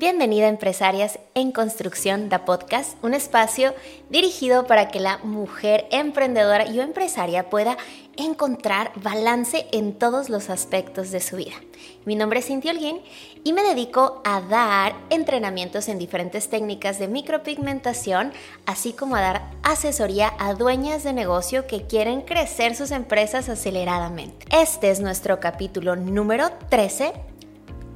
Bienvenida 0.00 0.46
a 0.46 0.50
Empresarias 0.50 1.18
en 1.34 1.50
Construcción 1.50 2.28
da 2.28 2.44
Podcast, 2.44 2.96
un 3.02 3.14
espacio 3.14 3.74
dirigido 4.10 4.64
para 4.64 4.90
que 4.90 5.00
la 5.00 5.18
mujer 5.24 5.88
emprendedora 5.90 6.68
y 6.68 6.78
empresaria 6.78 7.50
pueda 7.50 7.76
encontrar 8.16 8.92
balance 9.02 9.66
en 9.72 9.98
todos 9.98 10.30
los 10.30 10.50
aspectos 10.50 11.10
de 11.10 11.18
su 11.18 11.34
vida. 11.34 11.56
Mi 12.04 12.14
nombre 12.14 12.38
es 12.38 12.46
Cintia 12.46 12.70
Holguín 12.70 13.00
y 13.42 13.52
me 13.52 13.64
dedico 13.64 14.22
a 14.24 14.40
dar 14.40 14.94
entrenamientos 15.10 15.88
en 15.88 15.98
diferentes 15.98 16.48
técnicas 16.48 17.00
de 17.00 17.08
micropigmentación, 17.08 18.32
así 18.66 18.92
como 18.92 19.16
a 19.16 19.20
dar 19.20 19.50
asesoría 19.64 20.32
a 20.38 20.54
dueñas 20.54 21.02
de 21.02 21.12
negocio 21.12 21.66
que 21.66 21.88
quieren 21.88 22.20
crecer 22.20 22.76
sus 22.76 22.92
empresas 22.92 23.48
aceleradamente. 23.48 24.46
Este 24.52 24.90
es 24.90 25.00
nuestro 25.00 25.40
capítulo 25.40 25.96
número 25.96 26.50
13, 26.70 27.14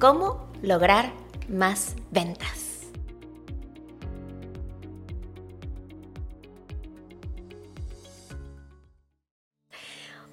cómo 0.01 0.49
lograr 0.61 1.22
más 1.47 1.95
ventas. 2.11 2.73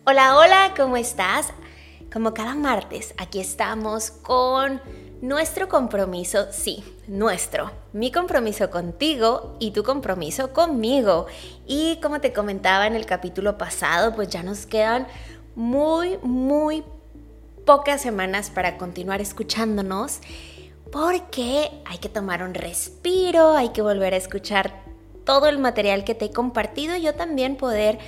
Hola, 0.04 0.36
hola, 0.36 0.74
¿cómo 0.76 0.96
estás? 0.96 1.52
Como 2.12 2.34
cada 2.34 2.54
martes, 2.54 3.14
aquí 3.18 3.38
estamos 3.38 4.10
con 4.10 4.80
nuestro 5.20 5.68
compromiso, 5.68 6.46
sí, 6.50 6.82
nuestro, 7.06 7.70
mi 7.92 8.10
compromiso 8.10 8.70
contigo 8.70 9.56
y 9.60 9.70
tu 9.70 9.84
compromiso 9.84 10.52
conmigo. 10.52 11.26
Y 11.66 12.00
como 12.02 12.20
te 12.20 12.32
comentaba 12.32 12.86
en 12.86 12.96
el 12.96 13.06
capítulo 13.06 13.58
pasado, 13.58 14.14
pues 14.16 14.28
ya 14.28 14.42
nos 14.42 14.66
quedan 14.66 15.06
muy, 15.54 16.18
muy 16.22 16.82
pocas 17.64 18.00
semanas 18.00 18.50
para 18.50 18.78
continuar 18.78 19.20
escuchándonos 19.20 20.20
porque 20.92 21.70
hay 21.84 21.98
que 21.98 22.08
tomar 22.08 22.42
un 22.42 22.54
respiro, 22.54 23.56
hay 23.56 23.70
que 23.70 23.82
volver 23.82 24.14
a 24.14 24.16
escuchar 24.16 24.82
todo 25.24 25.46
el 25.46 25.58
material 25.58 26.04
que 26.04 26.14
te 26.14 26.26
he 26.26 26.30
compartido 26.30 26.96
y 26.96 27.02
yo 27.02 27.14
también 27.14 27.56
poder 27.56 27.98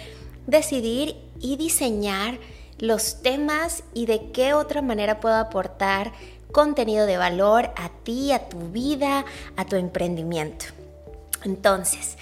decidir 0.46 1.16
y 1.40 1.56
diseñar 1.56 2.38
los 2.78 3.22
temas 3.22 3.84
y 3.94 4.06
de 4.06 4.32
qué 4.32 4.54
otra 4.54 4.82
manera 4.82 5.20
puedo 5.20 5.36
aportar 5.36 6.12
contenido 6.50 7.06
de 7.06 7.16
valor 7.16 7.70
a 7.76 7.90
ti, 8.02 8.32
a 8.32 8.48
tu 8.48 8.58
vida, 8.70 9.24
a 9.56 9.64
tu 9.64 9.76
emprendimiento. 9.76 10.66
Entonces, 11.44 12.16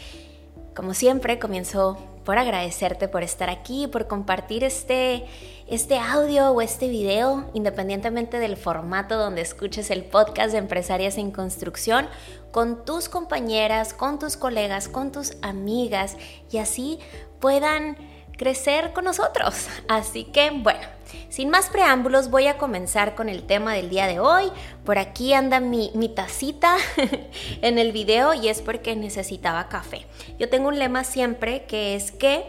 como 0.74 0.94
siempre, 0.94 1.38
comienzo 1.38 1.98
por 2.24 2.38
agradecerte 2.38 3.08
por 3.08 3.22
estar 3.22 3.50
aquí, 3.50 3.86
por 3.86 4.06
compartir 4.06 4.62
este, 4.62 5.24
este 5.70 5.98
audio 5.98 6.50
o 6.50 6.60
este 6.60 6.88
video, 6.88 7.48
independientemente 7.54 8.40
del 8.40 8.56
formato 8.56 9.16
donde 9.16 9.40
escuches 9.40 9.90
el 9.92 10.02
podcast 10.04 10.50
de 10.50 10.58
Empresarias 10.58 11.16
en 11.16 11.30
Construcción, 11.30 12.08
con 12.50 12.84
tus 12.84 13.08
compañeras, 13.08 13.94
con 13.94 14.18
tus 14.18 14.36
colegas, 14.36 14.88
con 14.88 15.12
tus 15.12 15.36
amigas 15.42 16.16
y 16.50 16.58
así 16.58 16.98
puedan 17.38 17.96
crecer 18.36 18.92
con 18.92 19.04
nosotros. 19.04 19.68
Así 19.88 20.24
que 20.24 20.50
bueno, 20.50 20.80
sin 21.28 21.50
más 21.50 21.68
preámbulos 21.68 22.30
voy 22.30 22.48
a 22.48 22.58
comenzar 22.58 23.14
con 23.14 23.28
el 23.28 23.46
tema 23.46 23.74
del 23.74 23.90
día 23.90 24.08
de 24.08 24.18
hoy. 24.18 24.50
Por 24.84 24.98
aquí 24.98 25.34
anda 25.34 25.60
mi, 25.60 25.92
mi 25.94 26.08
tacita 26.08 26.78
en 27.62 27.78
el 27.78 27.92
video 27.92 28.34
y 28.34 28.48
es 28.48 28.60
porque 28.60 28.96
necesitaba 28.96 29.68
café. 29.68 30.06
Yo 30.38 30.48
tengo 30.48 30.68
un 30.68 30.80
lema 30.80 31.04
siempre 31.04 31.64
que 31.66 31.94
es 31.94 32.10
que 32.10 32.44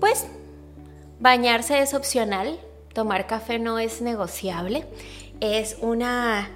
pues 0.00 0.28
bañarse 1.20 1.80
es 1.80 1.94
opcional, 1.94 2.58
tomar 2.92 3.26
café 3.26 3.58
no 3.58 3.78
es 3.78 4.00
negociable. 4.00 4.86
Es 5.40 5.76
una 5.80 6.50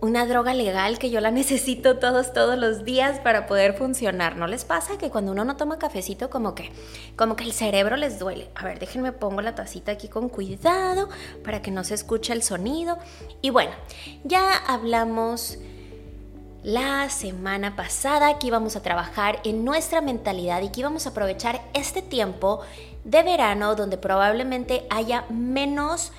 una 0.00 0.26
droga 0.26 0.54
legal 0.54 0.98
que 0.98 1.10
yo 1.10 1.20
la 1.20 1.30
necesito 1.30 1.98
todos, 1.98 2.32
todos 2.32 2.58
los 2.58 2.84
días 2.84 3.20
para 3.20 3.46
poder 3.46 3.74
funcionar. 3.74 4.36
¿No 4.36 4.46
les 4.46 4.64
pasa 4.64 4.98
que 4.98 5.10
cuando 5.10 5.32
uno 5.32 5.44
no 5.44 5.56
toma 5.56 5.78
cafecito 5.78 6.30
como 6.30 6.54
que, 6.54 6.70
como 7.16 7.36
que 7.36 7.44
el 7.44 7.52
cerebro 7.52 7.96
les 7.96 8.18
duele? 8.18 8.48
A 8.54 8.64
ver, 8.64 8.78
déjenme 8.78 9.12
pongo 9.12 9.42
la 9.42 9.54
tacita 9.54 9.92
aquí 9.92 10.08
con 10.08 10.28
cuidado 10.28 11.08
para 11.44 11.62
que 11.62 11.70
no 11.70 11.84
se 11.84 11.94
escuche 11.94 12.32
el 12.32 12.42
sonido. 12.42 12.98
Y 13.42 13.50
bueno, 13.50 13.72
ya 14.24 14.56
hablamos 14.56 15.58
la 16.62 17.08
semana 17.08 17.74
pasada 17.74 18.38
que 18.38 18.48
íbamos 18.48 18.76
a 18.76 18.82
trabajar 18.82 19.40
en 19.44 19.64
nuestra 19.64 20.00
mentalidad 20.00 20.60
y 20.62 20.68
que 20.68 20.80
íbamos 20.80 21.06
a 21.06 21.10
aprovechar 21.10 21.62
este 21.72 22.02
tiempo 22.02 22.60
de 23.04 23.22
verano 23.22 23.74
donde 23.76 23.96
probablemente 23.96 24.86
haya 24.90 25.24
menos 25.30 26.12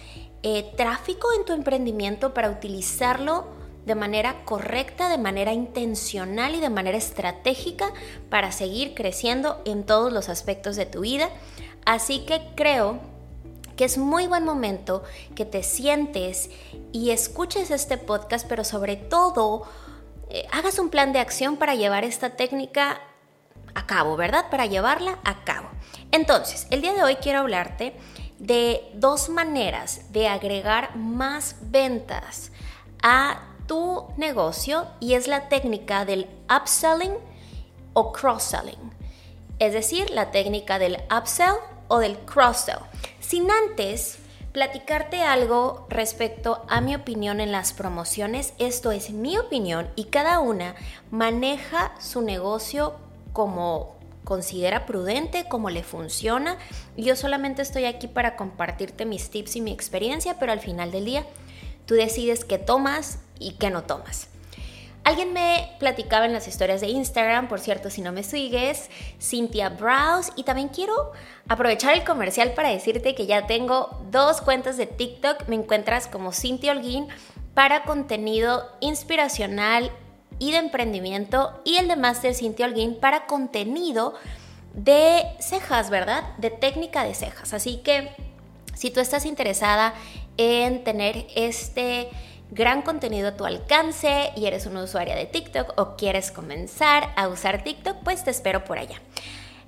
eh, 0.44 0.72
tráfico 0.76 1.28
en 1.38 1.46
tu 1.46 1.54
emprendimiento 1.54 2.34
para 2.34 2.50
utilizarlo 2.50 3.46
de 3.86 3.96
manera 3.96 4.44
correcta, 4.46 5.10
de 5.10 5.18
manera 5.18 5.54
intencional 5.54 6.56
y 6.56 6.60
de 6.60 6.70
manera 6.70 6.98
estratégica 6.98 7.92
para 8.30 8.52
seguir 8.52 8.96
creciendo 8.96 9.62
en 9.66 9.84
todos 9.84 10.12
los 10.12 10.30
aspectos 10.30 10.76
de 10.76 10.86
tu 10.88 11.02
vida. 11.02 11.30
Así 11.86 12.26
que 12.26 12.42
creo 12.56 13.00
que 13.76 13.86
es 13.86 13.98
muy 13.98 14.28
buen 14.28 14.46
momento 14.46 15.04
que 15.36 15.46
te 15.46 15.64
sientes 15.64 16.50
y 16.92 17.12
escuches 17.12 17.72
este 17.72 17.98
podcast, 17.98 18.48
pero 18.48 18.64
sobre 18.64 18.96
todo 18.96 19.64
eh, 20.34 20.48
hagas 20.54 20.80
un 20.80 20.90
plan 20.90 21.12
de 21.12 21.20
acción 21.20 21.58
para 21.58 21.76
llevar 21.76 22.06
esta 22.06 22.30
técnica 22.32 23.02
a 23.76 23.86
cabo, 23.86 24.16
¿verdad? 24.16 24.46
Para 24.50 24.66
llevarla 24.66 25.20
a 25.26 25.44
cabo. 25.44 25.68
Entonces, 26.14 26.68
el 26.70 26.82
día 26.82 26.94
de 26.94 27.04
hoy 27.04 27.16
quiero 27.16 27.40
hablarte 27.40 27.94
de 28.40 28.82
dos 28.94 29.28
maneras 29.28 30.12
de 30.14 30.30
agregar 30.30 30.96
más 30.96 31.58
ventas 31.64 32.54
a 33.04 33.42
tu 33.68 34.08
negocio 34.16 34.88
y 35.02 35.16
es 35.16 35.28
la 35.28 35.50
técnica 35.50 36.06
del 36.06 36.30
upselling 36.50 37.14
o 37.92 38.14
cross-selling. 38.14 38.94
Es 39.60 39.74
decir, 39.74 40.12
la 40.12 40.32
técnica 40.32 40.80
del 40.80 41.04
upsell 41.14 41.56
o 41.90 42.00
del 42.00 42.18
cross-sell. 42.20 42.80
Sin 43.20 43.52
antes 43.52 44.18
platicarte 44.52 45.22
algo 45.22 45.86
respecto 45.90 46.66
a 46.68 46.82
mi 46.82 46.96
opinión 46.96 47.40
en 47.40 47.52
las 47.52 47.74
promociones, 47.74 48.54
esto 48.60 48.92
es 48.92 49.12
mi 49.12 49.38
opinión 49.38 49.90
y 49.96 50.06
cada 50.06 50.40
una 50.40 50.76
maneja 51.10 51.94
su 52.00 52.22
negocio 52.22 52.96
como 53.34 53.96
considera 54.24 54.86
prudente, 54.86 55.48
como 55.48 55.70
le 55.70 55.84
funciona. 55.84 56.58
Yo 56.98 57.16
solamente 57.16 57.62
estoy 57.62 57.86
aquí 57.86 58.08
para 58.08 58.36
compartirte 58.36 59.06
mis 59.06 59.30
tips 59.30 59.56
y 59.56 59.62
mi 59.62 59.72
experiencia, 59.72 60.38
pero 60.40 60.52
al 60.52 60.60
final 60.60 60.92
del 60.92 61.06
día 61.06 61.26
tú 61.86 61.96
decides 61.96 62.46
qué 62.46 62.58
tomas 62.58 63.20
y 63.40 63.54
qué 63.54 63.70
no 63.70 63.84
tomas. 63.84 64.31
Alguien 65.04 65.34
me 65.34 65.76
platicaba 65.80 66.26
en 66.26 66.34
las 66.34 66.48
historias 66.48 66.80
de 66.80 66.88
Instagram, 66.88 67.48
por 67.48 67.60
cierto, 67.60 67.90
si 67.90 68.02
no 68.02 68.12
me 68.12 68.22
sigues, 68.22 68.90
Cynthia 69.20 69.70
Browse. 69.70 70.32
Y 70.36 70.44
también 70.44 70.70
quiero 70.70 71.12
aprovechar 71.48 71.96
el 71.96 72.04
comercial 72.04 72.54
para 72.54 72.70
decirte 72.70 73.16
que 73.16 73.26
ya 73.26 73.48
tengo 73.48 74.00
dos 74.12 74.42
cuentas 74.42 74.78
de 74.78 74.86
TikTok. 74.86 75.48
Me 75.48 75.56
encuentras 75.56 76.08
como 76.08 76.32
Cynthia 76.32 76.74
Holguín 76.74 77.08
para 77.56 77.84
contenido 77.84 78.70
inspiracional 78.80 79.92
y 80.38 80.52
de 80.52 80.58
emprendimiento. 80.58 81.60
Y 81.66 81.78
el 81.78 81.88
de 81.88 81.96
Master 81.96 82.36
Cynthia 82.36 82.68
Holguín 82.68 83.00
para 83.00 83.26
contenido 83.26 84.14
de 84.76 85.24
cejas, 85.40 85.90
¿verdad? 85.90 86.36
De 86.38 86.52
técnica 86.52 87.04
de 87.04 87.16
cejas. 87.16 87.54
Así 87.56 87.78
que 87.78 88.12
si 88.76 88.92
tú 88.92 89.00
estás 89.00 89.26
interesada 89.26 89.96
en 90.38 90.84
tener 90.84 91.28
este 91.36 92.10
gran 92.52 92.82
contenido 92.82 93.30
a 93.30 93.36
tu 93.36 93.46
alcance 93.46 94.32
y 94.36 94.46
eres 94.46 94.66
una 94.66 94.84
usuaria 94.84 95.16
de 95.16 95.26
TikTok 95.26 95.74
o 95.80 95.96
quieres 95.96 96.32
comenzar 96.32 97.12
a 97.16 97.30
usar 97.30 97.64
TikTok, 97.64 97.98
pues 98.04 98.24
te 98.24 98.32
espero 98.32 98.66
por 98.66 98.78
allá. 98.78 99.02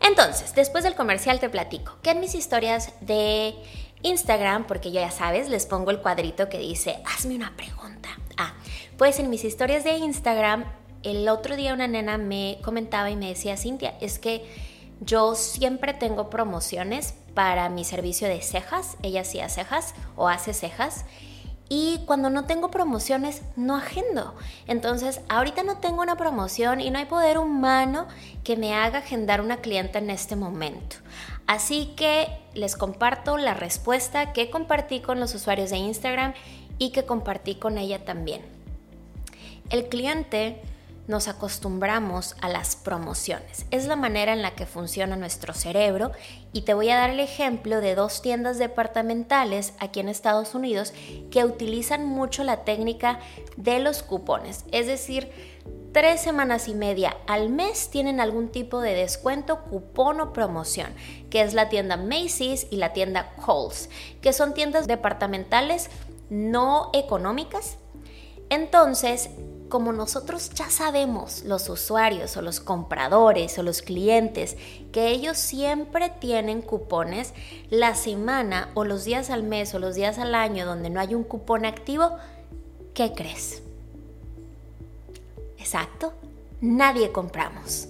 Entonces, 0.02 0.54
después 0.54 0.84
del 0.84 0.96
comercial 0.96 1.40
te 1.40 1.50
platico 1.50 1.98
que 2.04 2.12
en 2.12 2.20
mis 2.20 2.36
historias 2.36 2.92
de 3.00 3.56
Instagram, 4.02 4.66
porque 4.68 4.92
ya 4.92 5.10
sabes, 5.12 5.48
les 5.48 5.66
pongo 5.66 5.92
el 5.92 6.02
cuadrito 6.02 6.50
que 6.50 6.60
dice, 6.60 6.98
hazme 7.06 7.36
una 7.36 7.56
pregunta. 7.56 8.10
Ah, 8.38 8.54
pues 8.98 9.18
en 9.20 9.30
mis 9.30 9.46
historias 9.46 9.86
de 9.86 9.98
Instagram, 9.98 10.66
el 11.04 11.30
otro 11.30 11.56
día 11.56 11.74
una 11.74 11.88
nena 11.88 12.18
me 12.18 12.60
comentaba 12.64 13.10
y 13.10 13.16
me 13.16 13.30
decía, 13.30 13.56
Cintia, 13.56 13.96
es 14.02 14.20
que 14.20 14.46
yo 15.00 15.36
siempre 15.36 15.94
tengo 15.94 16.30
promociones 16.30 17.14
para 17.34 17.70
mi 17.70 17.86
servicio 17.86 18.28
de 18.28 18.42
cejas, 18.42 18.98
ella 19.04 19.22
hacía 19.22 19.48
cejas 19.48 19.96
o 20.18 20.28
hace 20.28 20.54
cejas 20.54 21.06
y 21.70 22.02
cuando 22.06 22.30
no 22.30 22.46
tengo 22.46 22.70
promociones 22.70 23.42
no 23.56 23.76
agendo. 23.76 24.36
Entonces, 24.68 25.22
ahorita 25.30 25.64
no 25.64 25.78
tengo 25.78 26.02
una 26.02 26.18
promoción 26.18 26.82
y 26.82 26.92
no 26.92 27.00
hay 27.00 27.06
poder 27.06 27.38
humano 27.38 28.08
que 28.44 28.58
me 28.58 28.76
haga 28.76 29.00
agendar 29.00 29.42
una 29.42 29.58
clienta 29.58 30.00
en 30.00 30.10
este 30.10 30.36
momento. 30.36 30.98
Así 31.48 31.94
que 31.96 32.28
les 32.54 32.76
comparto 32.76 33.38
la 33.38 33.54
respuesta 33.54 34.34
que 34.34 34.50
compartí 34.50 35.02
con 35.02 35.20
los 35.20 35.36
usuarios 35.36 35.72
de 35.72 35.78
Instagram 35.78 36.34
y 36.78 36.92
que 36.92 37.06
compartí 37.06 37.56
con 37.56 37.78
ella 37.78 38.06
también. 38.06 38.42
El 39.70 39.88
cliente 39.90 40.62
nos 41.08 41.28
acostumbramos 41.28 42.36
a 42.42 42.50
las 42.50 42.76
promociones. 42.76 43.66
Es 43.72 43.88
la 43.88 43.96
manera 43.96 44.34
en 44.34 44.42
la 44.42 44.52
que 44.52 44.66
funciona 44.66 45.16
nuestro 45.16 45.54
cerebro 45.54 46.12
y 46.54 46.62
te 46.62 46.74
voy 46.74 46.90
a 46.90 46.98
dar 46.98 47.10
el 47.10 47.20
ejemplo 47.20 47.82
de 47.82 47.96
dos 47.96 48.22
tiendas 48.22 48.58
departamentales 48.58 49.74
aquí 49.80 50.00
en 50.00 50.10
Estados 50.10 50.56
Unidos 50.56 50.94
que 51.30 51.44
utilizan 51.44 52.06
mucho 52.06 52.44
la 52.44 52.64
técnica 52.64 53.20
de 53.58 53.80
los 53.80 54.02
cupones. 54.02 54.64
Es 54.72 54.88
decir, 54.88 55.30
tres 55.92 56.22
semanas 56.22 56.68
y 56.68 56.74
media 56.74 57.18
al 57.28 57.50
mes 57.50 57.90
tienen 57.90 58.20
algún 58.20 58.50
tipo 58.50 58.80
de 58.80 58.96
descuento, 58.96 59.64
cupón 59.64 60.22
o 60.22 60.32
promoción, 60.32 60.94
que 61.30 61.42
es 61.42 61.54
la 61.54 61.70
tienda 61.70 61.98
Macy's 61.98 62.68
y 62.72 62.78
la 62.78 62.94
tienda 62.94 63.34
Kohl's, 63.46 63.90
que 64.22 64.32
son 64.32 64.54
tiendas 64.54 64.88
departamentales 64.88 65.90
no 66.30 66.90
económicas. 66.94 67.78
Entonces, 68.50 69.30
como 69.70 69.92
nosotros 69.92 70.52
ya 70.52 70.70
sabemos, 70.70 71.44
los 71.44 71.70
usuarios 71.70 72.38
o 72.38 72.42
los 72.42 72.60
compradores 72.60 73.58
o 73.58 73.64
los 73.64 73.82
clientes, 73.82 74.58
que 74.92 75.10
ellos 75.10 75.38
siempre 75.38 76.10
tienen 76.10 76.62
cupones, 76.62 77.34
la 77.70 77.96
semana 77.96 78.70
o 78.74 78.84
los 78.84 79.04
días 79.06 79.30
al 79.30 79.44
mes 79.44 79.74
o 79.74 79.80
los 79.80 79.96
días 79.96 80.20
al 80.20 80.36
año 80.36 80.66
donde 80.66 80.90
no 80.90 81.00
hay 81.00 81.16
un 81.16 81.24
cupón 81.24 81.66
activo, 81.66 82.18
¿qué 82.94 83.14
crees? 83.14 83.64
Exacto, 85.58 86.14
nadie 86.62 87.12
compramos. 87.12 87.88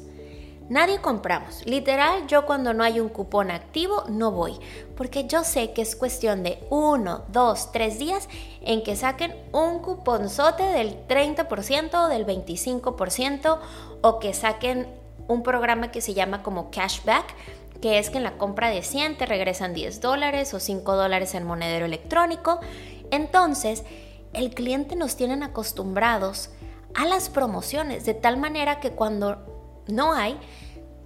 Nadie 0.69 1.01
compramos. 1.01 1.65
Literal, 1.65 2.25
yo 2.27 2.45
cuando 2.45 2.73
no 2.73 2.83
hay 2.83 2.99
un 2.99 3.09
cupón 3.09 3.51
activo 3.51 4.03
no 4.07 4.31
voy, 4.31 4.57
porque 4.95 5.27
yo 5.27 5.43
sé 5.43 5.73
que 5.73 5.81
es 5.81 5.95
cuestión 5.95 6.41
de 6.41 6.63
uno, 6.69 7.25
dos, 7.27 7.71
tres 7.71 7.99
días 7.99 8.29
en 8.61 8.81
que 8.81 8.95
saquen 8.95 9.35
un 9.51 9.79
cuponzote 9.79 10.63
del 10.63 11.05
30% 11.07 12.05
o 12.05 12.07
del 12.07 12.25
25% 12.25 13.59
o 14.01 14.19
que 14.19 14.33
saquen 14.33 14.87
un 15.27 15.43
programa 15.43 15.91
que 15.91 16.01
se 16.01 16.13
llama 16.13 16.43
como 16.43 16.71
cashback, 16.71 17.25
que 17.81 17.99
es 17.99 18.09
que 18.09 18.17
en 18.17 18.23
la 18.23 18.37
compra 18.37 18.69
de 18.69 18.83
100 18.83 19.17
te 19.17 19.25
regresan 19.25 19.73
10 19.73 19.99
dólares 19.99 20.53
o 20.53 20.59
5 20.59 20.95
dólares 20.95 21.35
en 21.35 21.45
monedero 21.45 21.85
electrónico. 21.85 22.59
Entonces, 23.11 23.83
el 24.31 24.53
cliente 24.53 24.95
nos 24.95 25.17
tienen 25.17 25.43
acostumbrados 25.43 26.49
a 26.95 27.05
las 27.05 27.29
promociones, 27.29 28.05
de 28.05 28.13
tal 28.13 28.37
manera 28.37 28.79
que 28.79 28.91
cuando 28.91 29.52
no 29.87 30.13
hay, 30.13 30.37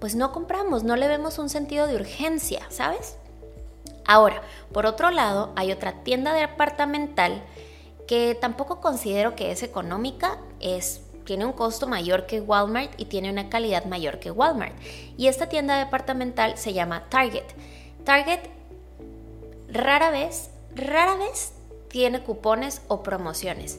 pues 0.00 0.14
no 0.14 0.32
compramos, 0.32 0.84
no 0.84 0.96
le 0.96 1.08
vemos 1.08 1.38
un 1.38 1.48
sentido 1.48 1.86
de 1.86 1.96
urgencia, 1.96 2.62
¿sabes? 2.70 3.16
Ahora, 4.06 4.42
por 4.72 4.86
otro 4.86 5.10
lado, 5.10 5.52
hay 5.56 5.72
otra 5.72 6.02
tienda 6.02 6.32
departamental 6.32 7.42
que 8.06 8.36
tampoco 8.40 8.80
considero 8.80 9.36
que 9.36 9.50
es 9.50 9.62
económica, 9.62 10.38
es 10.60 11.02
tiene 11.28 11.44
un 11.44 11.52
costo 11.52 11.86
mayor 11.86 12.24
que 12.24 12.40
Walmart 12.40 12.98
y 12.98 13.04
tiene 13.04 13.30
una 13.30 13.50
calidad 13.50 13.84
mayor 13.84 14.18
que 14.18 14.30
Walmart. 14.30 14.72
Y 15.18 15.26
esta 15.26 15.50
tienda 15.50 15.76
departamental 15.76 16.56
se 16.56 16.72
llama 16.72 17.04
Target. 17.10 17.44
Target 18.04 18.40
rara 19.70 20.08
vez, 20.08 20.48
rara 20.74 21.16
vez 21.16 21.52
tiene 21.88 22.22
cupones 22.22 22.80
o 22.88 23.02
promociones. 23.02 23.78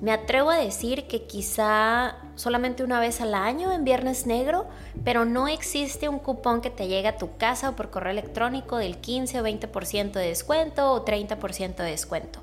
Me 0.00 0.12
atrevo 0.12 0.48
a 0.48 0.56
decir 0.56 1.06
que 1.06 1.26
quizá 1.26 2.16
solamente 2.34 2.82
una 2.82 3.00
vez 3.00 3.20
al 3.20 3.34
año 3.34 3.70
en 3.70 3.84
Viernes 3.84 4.26
Negro, 4.26 4.66
pero 5.04 5.26
no 5.26 5.46
existe 5.46 6.08
un 6.08 6.18
cupón 6.18 6.62
que 6.62 6.70
te 6.70 6.88
llegue 6.88 7.08
a 7.08 7.18
tu 7.18 7.36
casa 7.36 7.68
o 7.68 7.76
por 7.76 7.90
correo 7.90 8.12
electrónico 8.12 8.78
del 8.78 8.96
15 8.96 9.40
o 9.40 9.44
20% 9.44 10.12
de 10.12 10.28
descuento 10.28 10.92
o 10.92 11.04
30% 11.04 11.76
de 11.76 11.90
descuento. 11.90 12.40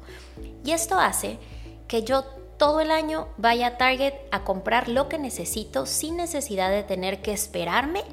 Y 0.63 0.71
esto 0.71 0.99
hace 0.99 1.39
que 1.87 2.03
yo 2.03 2.23
todo 2.57 2.79
el 2.79 2.91
año 2.91 3.27
vaya 3.37 3.67
a 3.67 3.77
Target 3.77 4.13
a 4.31 4.43
comprar 4.43 4.87
lo 4.87 5.09
que 5.09 5.17
necesito 5.17 5.87
sin 5.87 6.15
necesidad 6.15 6.69
de 6.69 6.83
tener 6.83 7.23
que 7.23 7.33
esperarme 7.33 8.03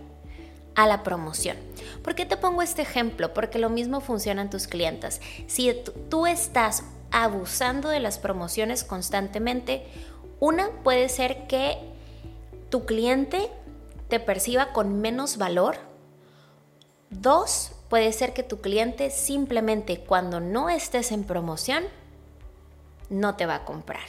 a 0.75 0.87
la 0.87 1.03
promoción. 1.03 1.57
¿Por 2.03 2.15
qué 2.15 2.25
te 2.25 2.39
pongo 2.39 2.63
este 2.63 2.83
ejemplo? 2.83 3.35
Porque 3.35 3.59
lo 3.59 3.69
mismo 3.69 4.01
funciona 4.01 4.41
en 4.43 4.51
tus 4.51 4.67
clientes. 4.67 5.21
Si 5.47 5.75
tú 6.09 6.27
estás 6.27 6.85
abusando 7.15 7.91
de 7.91 8.01
las 8.01 8.19
promociones 8.19 8.83
constantemente, 8.83 9.87
una 10.41 10.69
puede 10.83 11.09
ser 11.09 11.47
que 11.47 11.79
tu 12.71 12.85
cliente 12.87 13.51
te 14.09 14.19
perciba 14.19 14.73
con 14.73 15.01
menos 15.01 15.37
valor. 15.37 15.77
Dos, 17.11 17.71
puede 17.89 18.13
ser 18.13 18.35
que 18.35 18.43
tu 18.43 18.61
cliente 18.61 19.11
simplemente 19.11 20.01
cuando 20.01 20.41
no 20.41 20.69
estés 20.69 21.13
en 21.13 21.23
promoción, 21.23 21.85
no 23.11 23.37
te 23.37 23.47
va 23.47 23.55
a 23.57 23.65
comprar. 23.65 24.03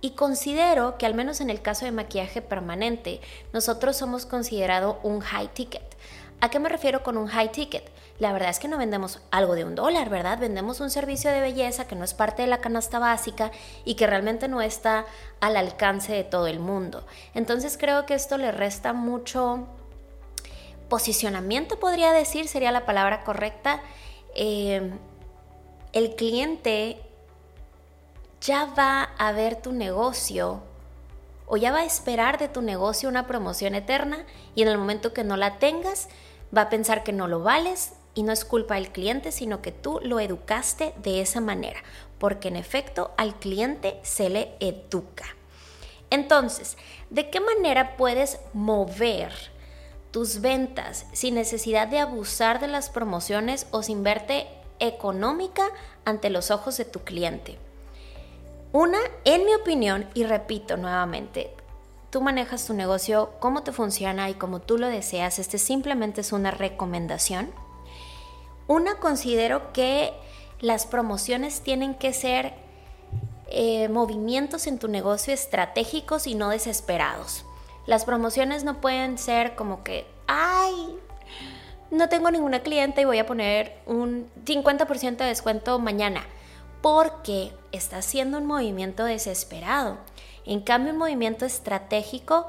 Y 0.00 0.10
considero 0.12 0.98
que 0.98 1.06
al 1.06 1.14
menos 1.14 1.40
en 1.40 1.50
el 1.50 1.60
caso 1.60 1.84
de 1.84 1.90
maquillaje 1.90 2.42
permanente, 2.42 3.20
nosotros 3.52 3.96
somos 3.96 4.24
considerado 4.24 5.00
un 5.02 5.18
high 5.18 5.52
ticket. 5.52 5.96
¿A 6.40 6.50
qué 6.50 6.58
me 6.58 6.68
refiero 6.68 7.02
con 7.02 7.16
un 7.16 7.26
high 7.26 7.52
ticket? 7.52 7.90
la 8.20 8.34
verdad 8.34 8.50
es 8.50 8.58
que 8.58 8.68
no 8.68 8.76
vendemos 8.76 9.18
algo 9.30 9.54
de 9.54 9.64
un 9.64 9.74
dólar, 9.74 10.10
¿verdad? 10.10 10.38
Vendemos 10.38 10.80
un 10.80 10.90
servicio 10.90 11.32
de 11.32 11.40
belleza 11.40 11.88
que 11.88 11.96
no 11.96 12.04
es 12.04 12.12
parte 12.12 12.42
de 12.42 12.48
la 12.48 12.58
canasta 12.58 12.98
básica 12.98 13.50
y 13.86 13.94
que 13.94 14.06
realmente 14.06 14.46
no 14.46 14.60
está 14.60 15.06
al 15.40 15.56
alcance 15.56 16.12
de 16.12 16.22
todo 16.22 16.46
el 16.46 16.60
mundo. 16.60 17.06
Entonces 17.34 17.78
creo 17.78 18.04
que 18.04 18.12
esto 18.12 18.36
le 18.36 18.52
resta 18.52 18.92
mucho 18.92 19.66
posicionamiento, 20.90 21.80
podría 21.80 22.12
decir, 22.12 22.46
sería 22.46 22.72
la 22.72 22.84
palabra 22.84 23.24
correcta. 23.24 23.80
Eh, 24.34 24.92
el 25.94 26.14
cliente 26.14 27.00
ya 28.42 28.66
va 28.66 29.04
a 29.16 29.32
ver 29.32 29.56
tu 29.56 29.72
negocio 29.72 30.60
o 31.46 31.56
ya 31.56 31.72
va 31.72 31.78
a 31.78 31.84
esperar 31.84 32.38
de 32.38 32.48
tu 32.48 32.60
negocio 32.60 33.08
una 33.08 33.26
promoción 33.26 33.74
eterna 33.74 34.26
y 34.54 34.60
en 34.60 34.68
el 34.68 34.76
momento 34.76 35.14
que 35.14 35.24
no 35.24 35.38
la 35.38 35.58
tengas, 35.58 36.08
va 36.56 36.62
a 36.62 36.70
pensar 36.70 37.02
que 37.04 37.12
no 37.12 37.28
lo 37.28 37.42
vales 37.42 37.92
y 38.14 38.22
no 38.22 38.32
es 38.32 38.44
culpa 38.44 38.74
del 38.74 38.90
cliente, 38.90 39.32
sino 39.32 39.62
que 39.62 39.72
tú 39.72 40.00
lo 40.02 40.20
educaste 40.20 40.94
de 41.02 41.20
esa 41.20 41.40
manera, 41.40 41.80
porque 42.18 42.48
en 42.48 42.56
efecto 42.56 43.12
al 43.16 43.38
cliente 43.38 43.98
se 44.02 44.30
le 44.30 44.54
educa. 44.60 45.24
Entonces, 46.10 46.76
¿de 47.10 47.30
qué 47.30 47.40
manera 47.40 47.96
puedes 47.96 48.40
mover 48.52 49.32
tus 50.10 50.40
ventas 50.40 51.06
sin 51.12 51.36
necesidad 51.36 51.86
de 51.86 52.00
abusar 52.00 52.60
de 52.60 52.66
las 52.66 52.90
promociones 52.90 53.68
o 53.70 53.82
sin 53.82 54.02
verte 54.02 54.48
económica 54.80 55.68
ante 56.04 56.30
los 56.30 56.50
ojos 56.50 56.76
de 56.76 56.84
tu 56.84 57.00
cliente? 57.00 57.58
Una, 58.72 58.98
en 59.24 59.44
mi 59.44 59.54
opinión, 59.54 60.08
y 60.14 60.24
repito 60.24 60.76
nuevamente, 60.76 61.54
tú 62.10 62.20
manejas 62.20 62.66
tu 62.66 62.74
negocio, 62.74 63.30
cómo 63.38 63.62
te 63.62 63.72
funciona 63.72 64.28
y 64.30 64.34
como 64.34 64.60
tú 64.60 64.78
lo 64.78 64.88
deseas, 64.88 65.38
este 65.38 65.58
simplemente 65.58 66.20
es 66.20 66.32
una 66.32 66.50
recomendación 66.50 67.50
una, 68.70 69.00
considero 69.00 69.72
que 69.72 70.12
las 70.60 70.86
promociones 70.86 71.60
tienen 71.60 71.92
que 71.92 72.12
ser 72.12 72.54
eh, 73.48 73.88
movimientos 73.88 74.68
en 74.68 74.78
tu 74.78 74.86
negocio 74.86 75.34
estratégicos 75.34 76.28
y 76.28 76.36
no 76.36 76.50
desesperados. 76.50 77.44
Las 77.86 78.04
promociones 78.04 78.62
no 78.62 78.80
pueden 78.80 79.18
ser 79.18 79.56
como 79.56 79.82
que, 79.82 80.06
ay, 80.28 80.96
no 81.90 82.08
tengo 82.08 82.30
ninguna 82.30 82.60
cliente 82.60 83.00
y 83.00 83.06
voy 83.06 83.18
a 83.18 83.26
poner 83.26 83.76
un 83.86 84.30
50% 84.44 85.16
de 85.16 85.24
descuento 85.24 85.80
mañana, 85.80 86.22
porque 86.80 87.50
está 87.72 87.96
haciendo 87.96 88.38
un 88.38 88.46
movimiento 88.46 89.04
desesperado. 89.04 89.98
En 90.44 90.60
cambio, 90.60 90.92
un 90.92 90.98
movimiento 90.98 91.44
estratégico 91.44 92.46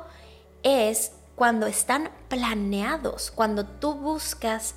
es 0.63 1.13
cuando 1.36 1.67
están 1.67 2.10
planeados, 2.27 3.31
cuando 3.31 3.65
tú 3.65 3.95
buscas 3.95 4.75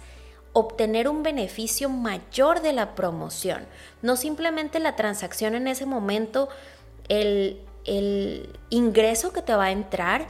obtener 0.54 1.08
un 1.08 1.22
beneficio 1.22 1.90
mayor 1.90 2.62
de 2.62 2.72
la 2.72 2.94
promoción. 2.94 3.66
No 4.00 4.16
simplemente 4.16 4.78
la 4.78 4.96
transacción 4.96 5.54
en 5.54 5.68
ese 5.68 5.84
momento, 5.84 6.48
el, 7.08 7.60
ingreso 8.70 9.32
que 9.34 9.42
te 9.42 9.54
va 9.54 9.64
a 9.64 9.70
entrar 9.72 10.26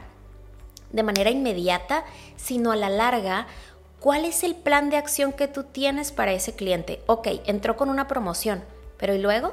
de 0.90 1.04
manera 1.04 1.30
inmediata, 1.30 2.04
sino 2.36 2.72
a 2.72 2.76
la 2.76 2.88
larga, 2.88 3.46
¿cuál 4.00 4.24
es 4.24 4.42
el 4.42 4.56
plan 4.56 4.90
de 4.90 4.96
acción 4.96 5.32
que 5.32 5.46
tú 5.46 5.62
tienes 5.62 6.10
para 6.10 6.32
ese 6.32 6.56
cliente? 6.56 7.00
Ok, 7.06 7.28
entró 7.46 7.76
con 7.76 7.90
una 7.90 8.08
promoción, 8.08 8.64
pero 8.98 9.14
¿y 9.14 9.18
luego? 9.18 9.52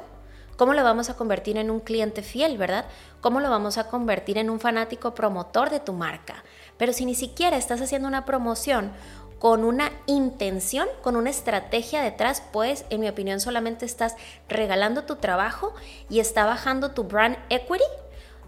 ¿Cómo 0.56 0.74
lo 0.74 0.84
vamos 0.84 1.08
a 1.10 1.16
convertir 1.16 1.56
en 1.56 1.70
un 1.70 1.80
cliente 1.80 2.22
fiel, 2.22 2.58
verdad? 2.58 2.86
¿Cómo 3.20 3.40
lo 3.40 3.50
vamos 3.50 3.78
a 3.78 3.88
convertir 3.88 4.38
en 4.38 4.50
un 4.50 4.60
fanático 4.60 5.14
promotor 5.14 5.70
de 5.70 5.80
tu 5.80 5.92
marca? 5.92 6.44
Pero 6.76 6.92
si 6.92 7.04
ni 7.04 7.14
siquiera 7.14 7.56
estás 7.56 7.80
haciendo 7.80 8.08
una 8.08 8.24
promoción 8.24 8.92
con 9.38 9.64
una 9.64 9.90
intención, 10.06 10.86
con 11.02 11.16
una 11.16 11.30
estrategia 11.30 12.02
detrás, 12.02 12.42
pues 12.52 12.84
en 12.90 13.00
mi 13.00 13.08
opinión 13.08 13.40
solamente 13.40 13.86
estás 13.86 14.14
regalando 14.48 15.02
tu 15.04 15.16
trabajo 15.16 15.74
y 16.08 16.20
está 16.20 16.44
bajando 16.44 16.92
tu 16.92 17.04
brand 17.04 17.36
equity, 17.48 17.82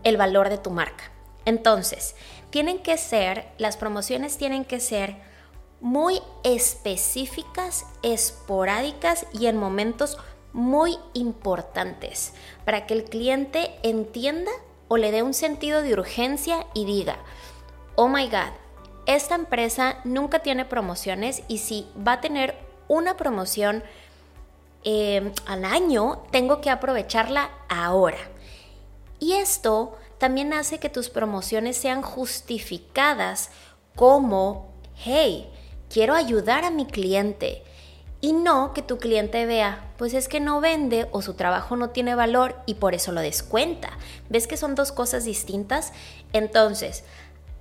el 0.05 0.17
valor 0.17 0.51
de 0.51 0.59
tu 0.59 0.71
marca. 0.71 1.11
Entonces, 1.47 2.15
tienen 2.51 2.79
que 2.79 2.97
ser, 2.97 3.49
las 3.59 3.77
promociones 3.77 4.39
tienen 4.39 4.65
que 4.65 4.79
ser 4.79 5.17
muy 5.81 6.23
específicas, 6.45 7.85
esporádicas 8.03 9.27
y 9.33 9.47
en 9.47 9.57
momentos 9.57 10.17
muy 10.55 10.99
importantes 11.13 12.33
para 12.65 12.87
que 12.87 12.95
el 12.95 13.05
cliente 13.05 13.75
entienda 13.83 14.53
o 14.89 14.97
le 14.97 15.11
dé 15.11 15.23
un 15.23 15.35
sentido 15.35 15.83
de 15.83 15.93
urgencia 15.93 16.67
y 16.73 16.87
diga, 16.87 17.19
oh 17.97 18.09
my 18.09 18.27
god, 18.29 18.53
esta 19.07 19.35
empresa 19.35 19.99
nunca 20.05 20.39
tiene 20.39 20.65
promociones 20.65 21.43
y 21.49 21.59
si 21.59 21.87
va 21.97 22.13
a 22.13 22.21
tener 22.21 22.55
una 22.89 23.17
promoción 23.17 23.83
eh, 24.85 25.33
al 25.47 25.65
año, 25.65 26.23
tengo 26.31 26.61
que 26.61 26.71
aprovecharla 26.71 27.51
ahora. 27.69 28.19
Y 29.19 29.33
esto 29.33 29.97
también 30.19 30.53
hace 30.53 30.79
que 30.79 30.89
tus 30.89 31.11
promociones 31.11 31.77
sean 31.77 32.03
justificadas 32.03 33.51
como, 33.97 34.73
hey, 34.97 35.51
quiero 35.91 36.15
ayudar 36.15 36.65
a 36.65 36.71
mi 36.71 36.87
cliente. 36.87 37.63
Y 38.25 38.33
no 38.33 38.73
que 38.73 38.81
tu 38.81 38.97
cliente 38.97 39.45
vea, 39.45 39.85
pues 39.99 40.15
es 40.15 40.29
que 40.29 40.41
no 40.41 40.63
vende 40.63 41.09
o 41.13 41.21
su 41.21 41.35
trabajo 41.35 41.77
no 41.77 41.91
tiene 41.91 42.15
valor 42.15 42.57
y 42.65 42.77
por 42.77 42.95
eso 42.95 43.13
lo 43.13 43.21
descuenta. 43.21 43.91
¿Ves 44.31 44.47
que 44.47 44.57
son 44.57 44.75
dos 44.75 44.93
cosas 44.93 45.27
distintas? 45.27 45.93
Entonces, 46.33 47.05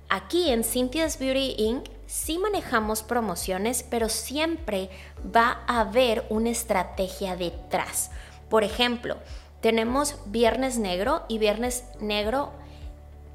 aquí 0.08 0.50
en 0.50 0.64
Cynthia's 0.64 1.18
Beauty 1.18 1.56
Inc. 1.58 1.84
sí 2.06 2.38
manejamos 2.38 3.02
promociones, 3.02 3.84
pero 3.90 4.08
siempre 4.08 4.88
va 5.36 5.60
a 5.66 5.80
haber 5.80 6.24
una 6.30 6.48
estrategia 6.48 7.36
detrás. 7.36 8.10
Por 8.48 8.64
ejemplo, 8.64 9.18
tenemos 9.60 10.16
Viernes 10.24 10.78
Negro 10.78 11.24
y 11.28 11.36
Viernes 11.36 11.84
Negro 12.00 12.54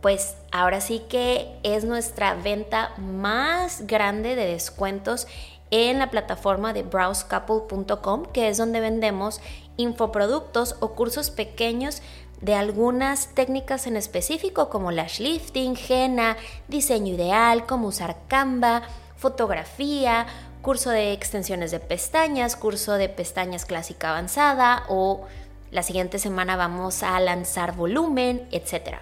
pues 0.02 0.36
ahora 0.52 0.80
sí 0.82 1.04
que 1.10 1.60
es 1.64 1.84
nuestra 1.84 2.34
venta 2.34 2.94
más 2.98 3.86
grande 3.86 4.36
de 4.36 4.46
descuentos 4.46 5.28
en 5.72 6.00
la 6.00 6.10
plataforma 6.10 6.74
de 6.74 6.84
browsecouple.com, 6.84 8.26
que 8.26 8.50
es 8.50 8.58
donde 8.58 8.80
vendemos 8.80 9.42
infoproductos 9.78 10.76
o 10.80 10.96
cursos 10.96 11.30
pequeños 11.30 12.02
de 12.42 12.56
algunas 12.56 13.34
técnicas 13.36 13.88
en 13.88 13.98
específico 13.98 14.70
como 14.70 14.92
lash 14.92 15.20
lifting, 15.20 15.78
henna, 15.88 16.38
diseño 16.68 17.14
ideal, 17.14 17.66
cómo 17.66 17.88
usar 17.88 18.18
Canva, 18.28 18.84
fotografía, 19.18 20.26
curso 20.62 20.90
de 20.90 21.14
extensiones 21.14 21.72
de 21.72 21.80
pestañas, 21.80 22.56
curso 22.56 22.94
de 22.94 23.10
pestañas 23.10 23.66
clásica 23.66 24.12
avanzada 24.12 24.84
o 24.88 25.26
la 25.72 25.84
siguiente 25.84 26.20
semana 26.20 26.56
vamos 26.56 27.04
a 27.04 27.20
lanzar 27.20 27.76
volumen, 27.76 28.48
etc. 28.52 29.00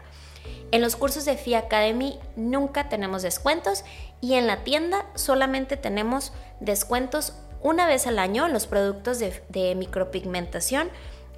En 0.72 0.82
los 0.82 0.96
cursos 0.96 1.26
de 1.26 1.38
FI 1.38 1.56
Academy 1.56 2.20
nunca 2.36 2.90
tenemos 2.90 3.22
descuentos 3.22 3.84
y 4.20 4.34
en 4.34 4.48
la 4.48 4.64
tienda 4.64 5.06
solamente 5.16 5.78
tenemos 5.78 6.34
descuentos 6.60 7.34
una 7.62 7.88
vez 7.88 8.06
al 8.06 8.20
año 8.20 8.46
en 8.46 8.54
los 8.54 8.68
productos 8.68 9.20
de, 9.20 9.42
de 9.50 9.76
micropigmentación 9.76 10.90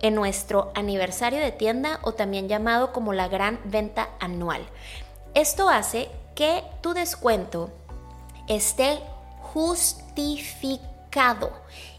en 0.01 0.15
nuestro 0.15 0.71
aniversario 0.75 1.39
de 1.39 1.51
tienda 1.51 1.99
o 2.01 2.13
también 2.13 2.47
llamado 2.47 2.91
como 2.91 3.13
la 3.13 3.27
gran 3.27 3.59
venta 3.65 4.09
anual. 4.19 4.61
Esto 5.35 5.69
hace 5.69 6.09
que 6.35 6.63
tu 6.81 6.93
descuento 6.93 7.69
esté 8.47 8.99
justificado 9.53 11.51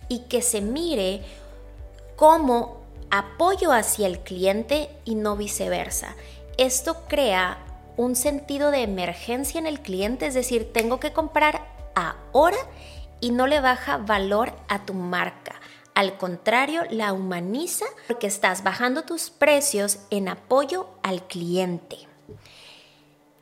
y 0.08 0.20
que 0.20 0.42
se 0.42 0.60
mire 0.60 1.22
como 2.16 2.80
apoyo 3.10 3.72
hacia 3.72 4.06
el 4.06 4.20
cliente 4.20 4.90
y 5.04 5.14
no 5.14 5.36
viceversa. 5.36 6.16
Esto 6.60 7.04
crea 7.08 7.56
un 7.96 8.14
sentido 8.14 8.70
de 8.70 8.82
emergencia 8.82 9.58
en 9.58 9.66
el 9.66 9.80
cliente, 9.80 10.26
es 10.26 10.34
decir, 10.34 10.74
tengo 10.74 11.00
que 11.00 11.14
comprar 11.14 11.66
ahora 11.94 12.58
y 13.18 13.30
no 13.30 13.46
le 13.46 13.60
baja 13.60 13.96
valor 13.96 14.52
a 14.68 14.84
tu 14.84 14.92
marca. 14.92 15.58
Al 15.94 16.18
contrario, 16.18 16.82
la 16.90 17.14
humaniza 17.14 17.86
porque 18.08 18.26
estás 18.26 18.62
bajando 18.62 19.04
tus 19.04 19.30
precios 19.30 20.00
en 20.10 20.28
apoyo 20.28 20.90
al 21.02 21.26
cliente. 21.26 21.96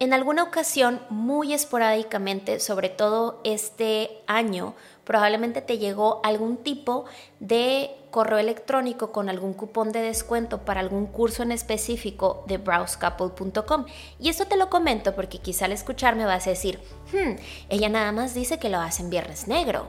En 0.01 0.13
alguna 0.13 0.45
ocasión, 0.45 1.01
muy 1.11 1.53
esporádicamente, 1.53 2.61
sobre 2.61 2.89
todo 2.89 3.41
este 3.43 4.23
año, 4.29 4.75
probablemente 5.05 5.61
te 5.61 5.79
llegó 5.79 6.21
algún 6.23 6.59
tipo 6.59 7.07
de 7.41 7.91
correo 8.13 8.39
electrónico 8.39 9.11
con 9.11 9.29
algún 9.29 9.55
cupón 9.55 9.91
de 9.91 10.01
descuento 10.01 10.59
para 10.59 10.79
algún 10.79 11.07
curso 11.07 11.43
en 11.43 11.51
específico 11.51 12.45
de 12.47 12.59
browsecouple.com. 12.59 13.87
Y 14.21 14.29
esto 14.29 14.47
te 14.47 14.57
lo 14.57 14.71
comento 14.71 15.17
porque 15.17 15.39
quizá 15.39 15.65
al 15.65 15.73
escucharme 15.73 16.27
vas 16.27 16.47
a 16.47 16.51
decir, 16.51 16.79
hmm, 17.13 17.35
ella 17.69 17.89
nada 17.89 18.13
más 18.13 18.35
dice 18.35 18.61
que 18.61 18.69
lo 18.69 18.79
hace 18.79 19.03
en 19.03 19.11
Viernes 19.11 19.49
Negro, 19.49 19.89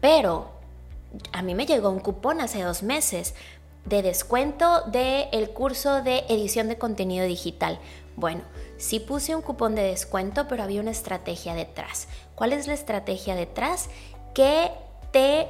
pero 0.00 0.52
a 1.32 1.42
mí 1.42 1.56
me 1.56 1.66
llegó 1.66 1.90
un 1.90 1.98
cupón 1.98 2.40
hace 2.40 2.62
dos 2.62 2.84
meses 2.84 3.34
de 3.86 4.02
descuento 4.02 4.82
del 4.82 5.28
el 5.32 5.50
curso 5.50 6.00
de 6.02 6.24
edición 6.28 6.68
de 6.68 6.78
contenido 6.78 7.26
digital. 7.26 7.80
Bueno, 8.16 8.42
sí 8.78 9.00
puse 9.00 9.34
un 9.34 9.42
cupón 9.42 9.74
de 9.74 9.82
descuento, 9.82 10.48
pero 10.48 10.62
había 10.62 10.80
una 10.80 10.90
estrategia 10.90 11.54
detrás. 11.54 12.08
¿Cuál 12.34 12.52
es 12.52 12.66
la 12.66 12.74
estrategia 12.74 13.34
detrás? 13.34 13.90
Que 14.34 14.70
te 15.12 15.48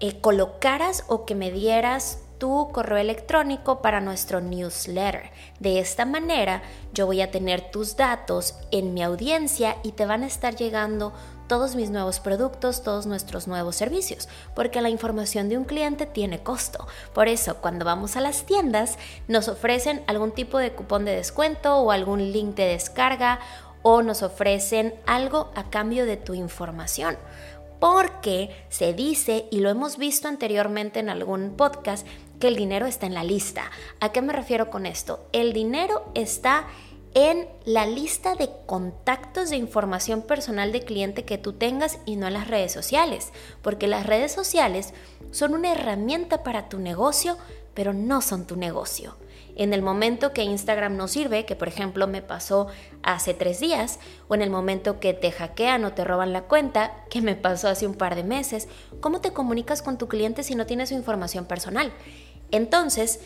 eh, 0.00 0.20
colocaras 0.20 1.04
o 1.08 1.24
que 1.24 1.34
me 1.34 1.50
dieras 1.50 2.18
tu 2.38 2.70
correo 2.72 2.98
electrónico 2.98 3.80
para 3.80 4.00
nuestro 4.00 4.40
newsletter. 4.40 5.30
De 5.60 5.78
esta 5.78 6.04
manera 6.04 6.62
yo 6.92 7.06
voy 7.06 7.22
a 7.22 7.30
tener 7.30 7.70
tus 7.70 7.96
datos 7.96 8.56
en 8.70 8.92
mi 8.92 9.02
audiencia 9.02 9.76
y 9.82 9.92
te 9.92 10.04
van 10.04 10.24
a 10.24 10.26
estar 10.26 10.56
llegando 10.56 11.12
todos 11.46 11.76
mis 11.76 11.90
nuevos 11.90 12.20
productos, 12.20 12.82
todos 12.82 13.06
nuestros 13.06 13.46
nuevos 13.46 13.76
servicios, 13.76 14.28
porque 14.54 14.80
la 14.80 14.90
información 14.90 15.48
de 15.48 15.58
un 15.58 15.64
cliente 15.64 16.06
tiene 16.06 16.42
costo. 16.42 16.86
Por 17.12 17.28
eso, 17.28 17.56
cuando 17.56 17.84
vamos 17.84 18.16
a 18.16 18.20
las 18.20 18.44
tiendas, 18.44 18.98
nos 19.28 19.48
ofrecen 19.48 20.02
algún 20.06 20.32
tipo 20.32 20.58
de 20.58 20.72
cupón 20.72 21.04
de 21.04 21.14
descuento 21.14 21.76
o 21.76 21.90
algún 21.90 22.32
link 22.32 22.54
de 22.54 22.66
descarga 22.66 23.40
o 23.82 24.02
nos 24.02 24.22
ofrecen 24.22 24.94
algo 25.06 25.50
a 25.54 25.70
cambio 25.70 26.06
de 26.06 26.16
tu 26.16 26.34
información. 26.34 27.18
Porque 27.80 28.64
se 28.70 28.94
dice, 28.94 29.46
y 29.50 29.60
lo 29.60 29.68
hemos 29.68 29.98
visto 29.98 30.26
anteriormente 30.26 31.00
en 31.00 31.10
algún 31.10 31.54
podcast, 31.54 32.06
que 32.40 32.48
el 32.48 32.56
dinero 32.56 32.86
está 32.86 33.06
en 33.06 33.14
la 33.14 33.24
lista. 33.24 33.70
¿A 34.00 34.10
qué 34.10 34.22
me 34.22 34.32
refiero 34.32 34.70
con 34.70 34.86
esto? 34.86 35.28
El 35.32 35.52
dinero 35.52 36.10
está 36.14 36.66
en 36.66 36.93
la 37.64 37.86
lista 37.86 38.34
de 38.34 38.50
contactos 38.66 39.50
de 39.50 39.56
información 39.56 40.22
personal 40.22 40.72
de 40.72 40.82
cliente 40.82 41.24
que 41.24 41.38
tú 41.38 41.52
tengas 41.52 41.98
y 42.06 42.16
no 42.16 42.26
en 42.26 42.34
las 42.34 42.48
redes 42.48 42.72
sociales, 42.72 43.32
porque 43.62 43.86
las 43.86 44.04
redes 44.04 44.32
sociales 44.32 44.92
son 45.30 45.54
una 45.54 45.72
herramienta 45.72 46.42
para 46.42 46.68
tu 46.68 46.78
negocio, 46.78 47.38
pero 47.72 47.92
no 47.92 48.20
son 48.20 48.46
tu 48.46 48.56
negocio. 48.56 49.16
En 49.56 49.72
el 49.72 49.82
momento 49.82 50.32
que 50.32 50.42
Instagram 50.42 50.96
no 50.96 51.06
sirve, 51.06 51.46
que 51.46 51.54
por 51.54 51.68
ejemplo 51.68 52.08
me 52.08 52.22
pasó 52.22 52.66
hace 53.04 53.34
tres 53.34 53.60
días, 53.60 54.00
o 54.26 54.34
en 54.34 54.42
el 54.42 54.50
momento 54.50 54.98
que 54.98 55.14
te 55.14 55.30
hackean 55.30 55.84
o 55.84 55.92
te 55.92 56.04
roban 56.04 56.32
la 56.32 56.42
cuenta, 56.42 57.04
que 57.10 57.22
me 57.22 57.36
pasó 57.36 57.68
hace 57.68 57.86
un 57.86 57.94
par 57.94 58.16
de 58.16 58.24
meses, 58.24 58.66
¿cómo 59.00 59.20
te 59.20 59.32
comunicas 59.32 59.82
con 59.82 59.98
tu 59.98 60.08
cliente 60.08 60.42
si 60.42 60.56
no 60.56 60.66
tienes 60.66 60.88
su 60.88 60.96
información 60.96 61.44
personal? 61.44 61.92
Entonces, 62.50 63.20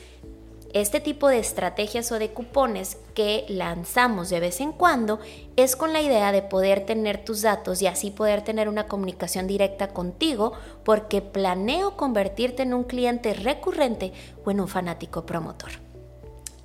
este 0.75 1.01
tipo 1.01 1.29
de 1.29 1.39
estrategias 1.39 2.13
o 2.13 2.19
de 2.19 2.31
cupones 2.31 2.99
que 3.15 3.47
lanzamos 3.49 4.29
de 4.29 4.41
vez 4.41 4.61
en 4.61 4.73
cuando 4.73 5.19
es 5.57 5.77
con 5.77 5.93
la 5.93 6.03
idea 6.03 6.31
de 6.31 6.43
poder 6.43 6.85
tener 6.85 7.25
tus 7.25 7.43
datos 7.43 7.81
y 7.81 7.87
así 7.87 8.11
poder 8.11 8.43
tener 8.43 8.69
una 8.69 8.87
comunicación 8.87 9.47
directa 9.47 9.89
contigo 9.89 10.53
porque 10.85 11.23
planeo 11.23 11.97
convertirte 11.97 12.63
en 12.63 12.75
un 12.75 12.85
cliente 12.85 13.33
recurrente 13.33 14.13
o 14.45 14.51
en 14.51 14.61
un 14.61 14.69
fanático 14.69 15.25
promotor. 15.25 15.71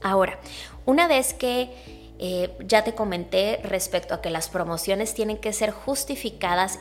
Ahora, 0.02 0.38
una 0.86 1.08
vez 1.08 1.34
que 1.34 2.14
eh, 2.20 2.56
ya 2.66 2.84
te 2.84 2.94
comenté 2.94 3.62
respecto 3.64 4.14
a 4.14 4.22
que 4.22 4.30
las 4.30 4.50
promociones 4.50 5.14
tienen 5.14 5.38
que 5.38 5.54
ser 5.54 5.72
justificadas 5.72 6.80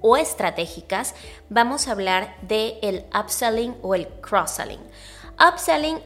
o 0.00 0.16
estratégicas, 0.16 1.14
vamos 1.48 1.88
a 1.88 1.92
hablar 1.92 2.36
de 2.42 2.78
el 2.82 3.06
upselling 3.18 3.74
o 3.82 3.94
el 3.94 4.06
cross-selling. 4.20 4.80
Upselling 5.40 5.98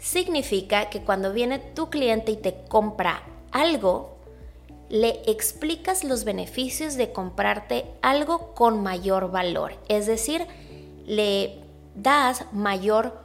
significa 0.00 0.90
que 0.90 1.02
cuando 1.02 1.32
viene 1.32 1.58
tu 1.58 1.90
cliente 1.90 2.32
y 2.32 2.36
te 2.36 2.64
compra 2.68 3.22
algo, 3.52 4.16
le 4.88 5.22
explicas 5.26 6.02
los 6.02 6.24
beneficios 6.24 6.96
de 6.96 7.12
comprarte 7.12 7.86
algo 8.02 8.54
con 8.54 8.82
mayor 8.82 9.30
valor. 9.30 9.74
Es 9.88 10.06
decir, 10.06 10.46
le 11.06 11.60
das 11.94 12.46
mayor 12.52 13.20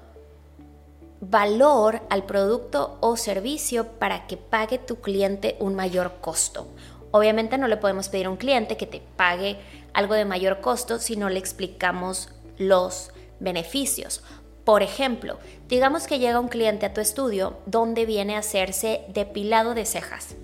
valor 1.22 2.02
al 2.10 2.26
producto 2.26 2.98
o 3.00 3.18
servicio 3.18 3.88
para 3.94 4.28
que 4.28 4.38
pague 4.38 4.78
tu 4.78 4.98
cliente 4.98 5.56
un 5.60 5.74
mayor 5.74 6.18
costo. 6.22 6.68
Obviamente 7.12 7.58
no 7.58 7.68
le 7.68 7.78
podemos 7.78 8.10
pedir 8.10 8.26
a 8.28 8.30
un 8.30 8.38
cliente 8.38 8.78
que 8.78 8.86
te 8.86 9.02
pague 9.16 9.58
algo 9.94 10.14
de 10.14 10.26
mayor 10.26 10.60
costo 10.60 11.00
si 11.00 11.16
no 11.16 11.30
le 11.30 11.40
explicamos 11.40 12.30
los 12.58 13.12
beneficios. 13.40 14.22
Por 14.66 14.84
ejemplo, 14.84 15.40
digamos 15.70 16.08
que 16.08 16.20
llega 16.20 16.40
un 16.40 16.50
cliente 16.50 16.86
a 16.86 16.94
tu 16.94 17.00
estudio 17.00 17.58
donde 17.66 18.06
viene 18.06 18.36
a 18.36 18.40
hacerse 18.40 19.02
depilado 19.08 19.74
de 19.74 19.86
cejas. 19.86 20.36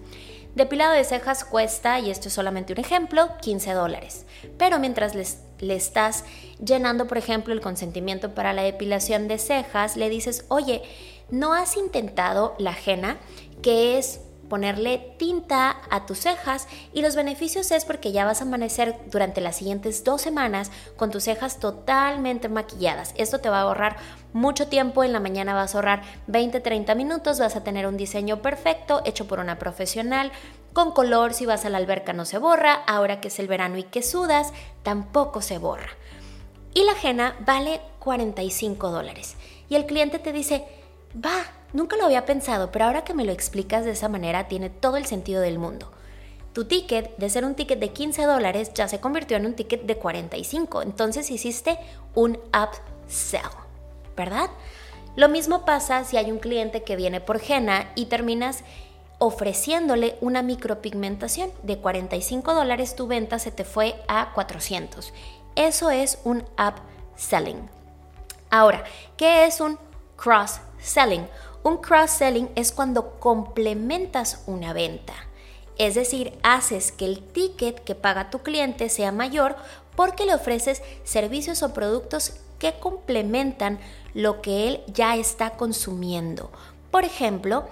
Depilado 0.55 0.93
de 0.93 1.03
cejas 1.03 1.43
cuesta, 1.43 1.99
y 1.99 2.11
esto 2.11 2.27
es 2.27 2.33
solamente 2.33 2.73
un 2.73 2.79
ejemplo, 2.79 3.29
15 3.41 3.73
dólares. 3.73 4.25
Pero 4.57 4.79
mientras 4.79 5.15
le 5.15 5.75
estás 5.75 6.25
llenando, 6.63 7.07
por 7.07 7.17
ejemplo, 7.17 7.53
el 7.53 7.61
consentimiento 7.61 8.35
para 8.35 8.53
la 8.53 8.63
depilación 8.63 9.27
de 9.27 9.37
cejas, 9.37 9.97
le 9.97 10.09
dices, 10.09 10.45
oye, 10.49 10.83
¿No 11.31 11.53
has 11.53 11.77
intentado 11.77 12.55
la 12.59 12.71
ajena, 12.71 13.17
que 13.61 13.97
es 13.97 14.19
ponerle 14.51 15.15
tinta 15.17 15.77
a 15.89 16.05
tus 16.05 16.19
cejas 16.19 16.67
y 16.91 17.01
los 17.01 17.15
beneficios 17.15 17.71
es 17.71 17.85
porque 17.85 18.11
ya 18.11 18.25
vas 18.25 18.41
a 18.41 18.43
amanecer 18.43 18.97
durante 19.09 19.39
las 19.39 19.55
siguientes 19.55 20.03
dos 20.03 20.21
semanas 20.21 20.71
con 20.97 21.09
tus 21.09 21.23
cejas 21.23 21.57
totalmente 21.61 22.49
maquilladas. 22.49 23.13
Esto 23.15 23.39
te 23.39 23.49
va 23.49 23.59
a 23.59 23.61
ahorrar 23.61 23.95
mucho 24.33 24.67
tiempo, 24.67 25.05
en 25.05 25.13
la 25.13 25.21
mañana 25.21 25.53
vas 25.53 25.73
a 25.73 25.77
ahorrar 25.77 26.01
20-30 26.27 26.97
minutos, 26.97 27.39
vas 27.39 27.55
a 27.55 27.63
tener 27.63 27.87
un 27.87 27.95
diseño 27.95 28.41
perfecto 28.41 29.01
hecho 29.05 29.25
por 29.25 29.39
una 29.39 29.57
profesional, 29.57 30.33
con 30.73 30.91
color, 30.91 31.33
si 31.33 31.45
vas 31.45 31.63
a 31.63 31.69
la 31.69 31.77
alberca 31.77 32.11
no 32.11 32.25
se 32.25 32.37
borra, 32.37 32.73
ahora 32.73 33.21
que 33.21 33.29
es 33.29 33.39
el 33.39 33.47
verano 33.47 33.77
y 33.77 33.83
que 33.83 34.03
sudas, 34.03 34.51
tampoco 34.83 35.41
se 35.41 35.59
borra. 35.59 35.91
Y 36.73 36.83
la 36.83 36.91
ajena 36.91 37.37
vale 37.45 37.79
45 37.99 38.91
dólares. 38.91 39.37
Y 39.69 39.75
el 39.75 39.85
cliente 39.85 40.19
te 40.19 40.33
dice, 40.33 40.65
va, 41.15 41.43
Nunca 41.73 41.95
lo 41.95 42.05
había 42.05 42.25
pensado, 42.25 42.71
pero 42.71 42.85
ahora 42.85 43.03
que 43.03 43.13
me 43.13 43.23
lo 43.23 43.31
explicas 43.31 43.85
de 43.85 43.91
esa 43.91 44.09
manera 44.09 44.47
tiene 44.47 44.69
todo 44.69 44.97
el 44.97 45.05
sentido 45.05 45.41
del 45.41 45.57
mundo. 45.57 45.89
Tu 46.53 46.65
ticket, 46.65 47.15
de 47.15 47.29
ser 47.29 47.45
un 47.45 47.55
ticket 47.55 47.79
de 47.79 47.93
15 47.93 48.23
dólares, 48.23 48.73
ya 48.73 48.89
se 48.89 48.99
convirtió 48.99 49.37
en 49.37 49.45
un 49.45 49.53
ticket 49.53 49.83
de 49.83 49.95
45. 49.95 50.81
Entonces 50.81 51.31
hiciste 51.31 51.79
un 52.13 52.37
upsell, 52.47 53.41
¿verdad? 54.17 54.49
Lo 55.15 55.29
mismo 55.29 55.63
pasa 55.63 56.03
si 56.03 56.17
hay 56.17 56.29
un 56.29 56.39
cliente 56.39 56.83
que 56.83 56.97
viene 56.97 57.21
por 57.21 57.39
Jena 57.39 57.89
y 57.95 58.07
terminas 58.07 58.65
ofreciéndole 59.17 60.17
una 60.19 60.41
micropigmentación. 60.41 61.51
De 61.63 61.77
45 61.77 62.53
dólares 62.53 62.97
tu 62.97 63.07
venta 63.07 63.39
se 63.39 63.51
te 63.51 63.63
fue 63.63 63.95
a 64.09 64.33
400. 64.33 65.13
Eso 65.55 65.89
es 65.89 66.19
un 66.25 66.43
upselling. 66.59 67.69
Ahora, 68.49 68.83
¿qué 69.15 69.45
es 69.45 69.61
un 69.61 69.79
cross-selling? 70.81 71.27
Un 71.63 71.77
cross-selling 71.77 72.49
es 72.55 72.71
cuando 72.71 73.19
complementas 73.19 74.43
una 74.47 74.73
venta. 74.73 75.13
Es 75.77 75.95
decir, 75.95 76.37
haces 76.43 76.91
que 76.91 77.05
el 77.05 77.23
ticket 77.23 77.83
que 77.83 77.95
paga 77.95 78.29
tu 78.29 78.39
cliente 78.39 78.89
sea 78.89 79.11
mayor 79.11 79.55
porque 79.95 80.25
le 80.25 80.33
ofreces 80.33 80.81
servicios 81.03 81.63
o 81.63 81.73
productos 81.73 82.33
que 82.59 82.79
complementan 82.79 83.79
lo 84.13 84.41
que 84.41 84.67
él 84.67 84.81
ya 84.87 85.15
está 85.15 85.51
consumiendo. 85.51 86.51
Por 86.91 87.05
ejemplo, 87.05 87.65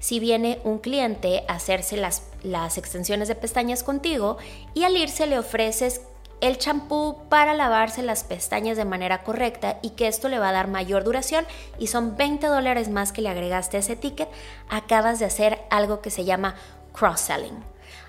si 0.00 0.18
viene 0.18 0.60
un 0.64 0.78
cliente 0.78 1.44
a 1.46 1.54
hacerse 1.54 1.96
las, 1.96 2.24
las 2.42 2.78
extensiones 2.78 3.28
de 3.28 3.36
pestañas 3.36 3.84
contigo 3.84 4.38
y 4.74 4.84
al 4.84 4.96
irse 4.96 5.26
le 5.26 5.38
ofreces 5.38 6.00
el 6.42 6.58
champú 6.58 7.18
para 7.28 7.54
lavarse 7.54 8.02
las 8.02 8.24
pestañas 8.24 8.76
de 8.76 8.84
manera 8.84 9.22
correcta 9.22 9.78
y 9.80 9.90
que 9.90 10.08
esto 10.08 10.28
le 10.28 10.40
va 10.40 10.48
a 10.48 10.52
dar 10.52 10.66
mayor 10.66 11.04
duración 11.04 11.46
y 11.78 11.86
son 11.86 12.16
20 12.16 12.48
dólares 12.48 12.88
más 12.88 13.12
que 13.12 13.22
le 13.22 13.28
agregaste 13.28 13.76
a 13.76 13.80
ese 13.80 13.94
ticket, 13.94 14.28
acabas 14.68 15.20
de 15.20 15.24
hacer 15.24 15.60
algo 15.70 16.00
que 16.02 16.10
se 16.10 16.24
llama 16.24 16.56
cross-selling. 16.92 17.64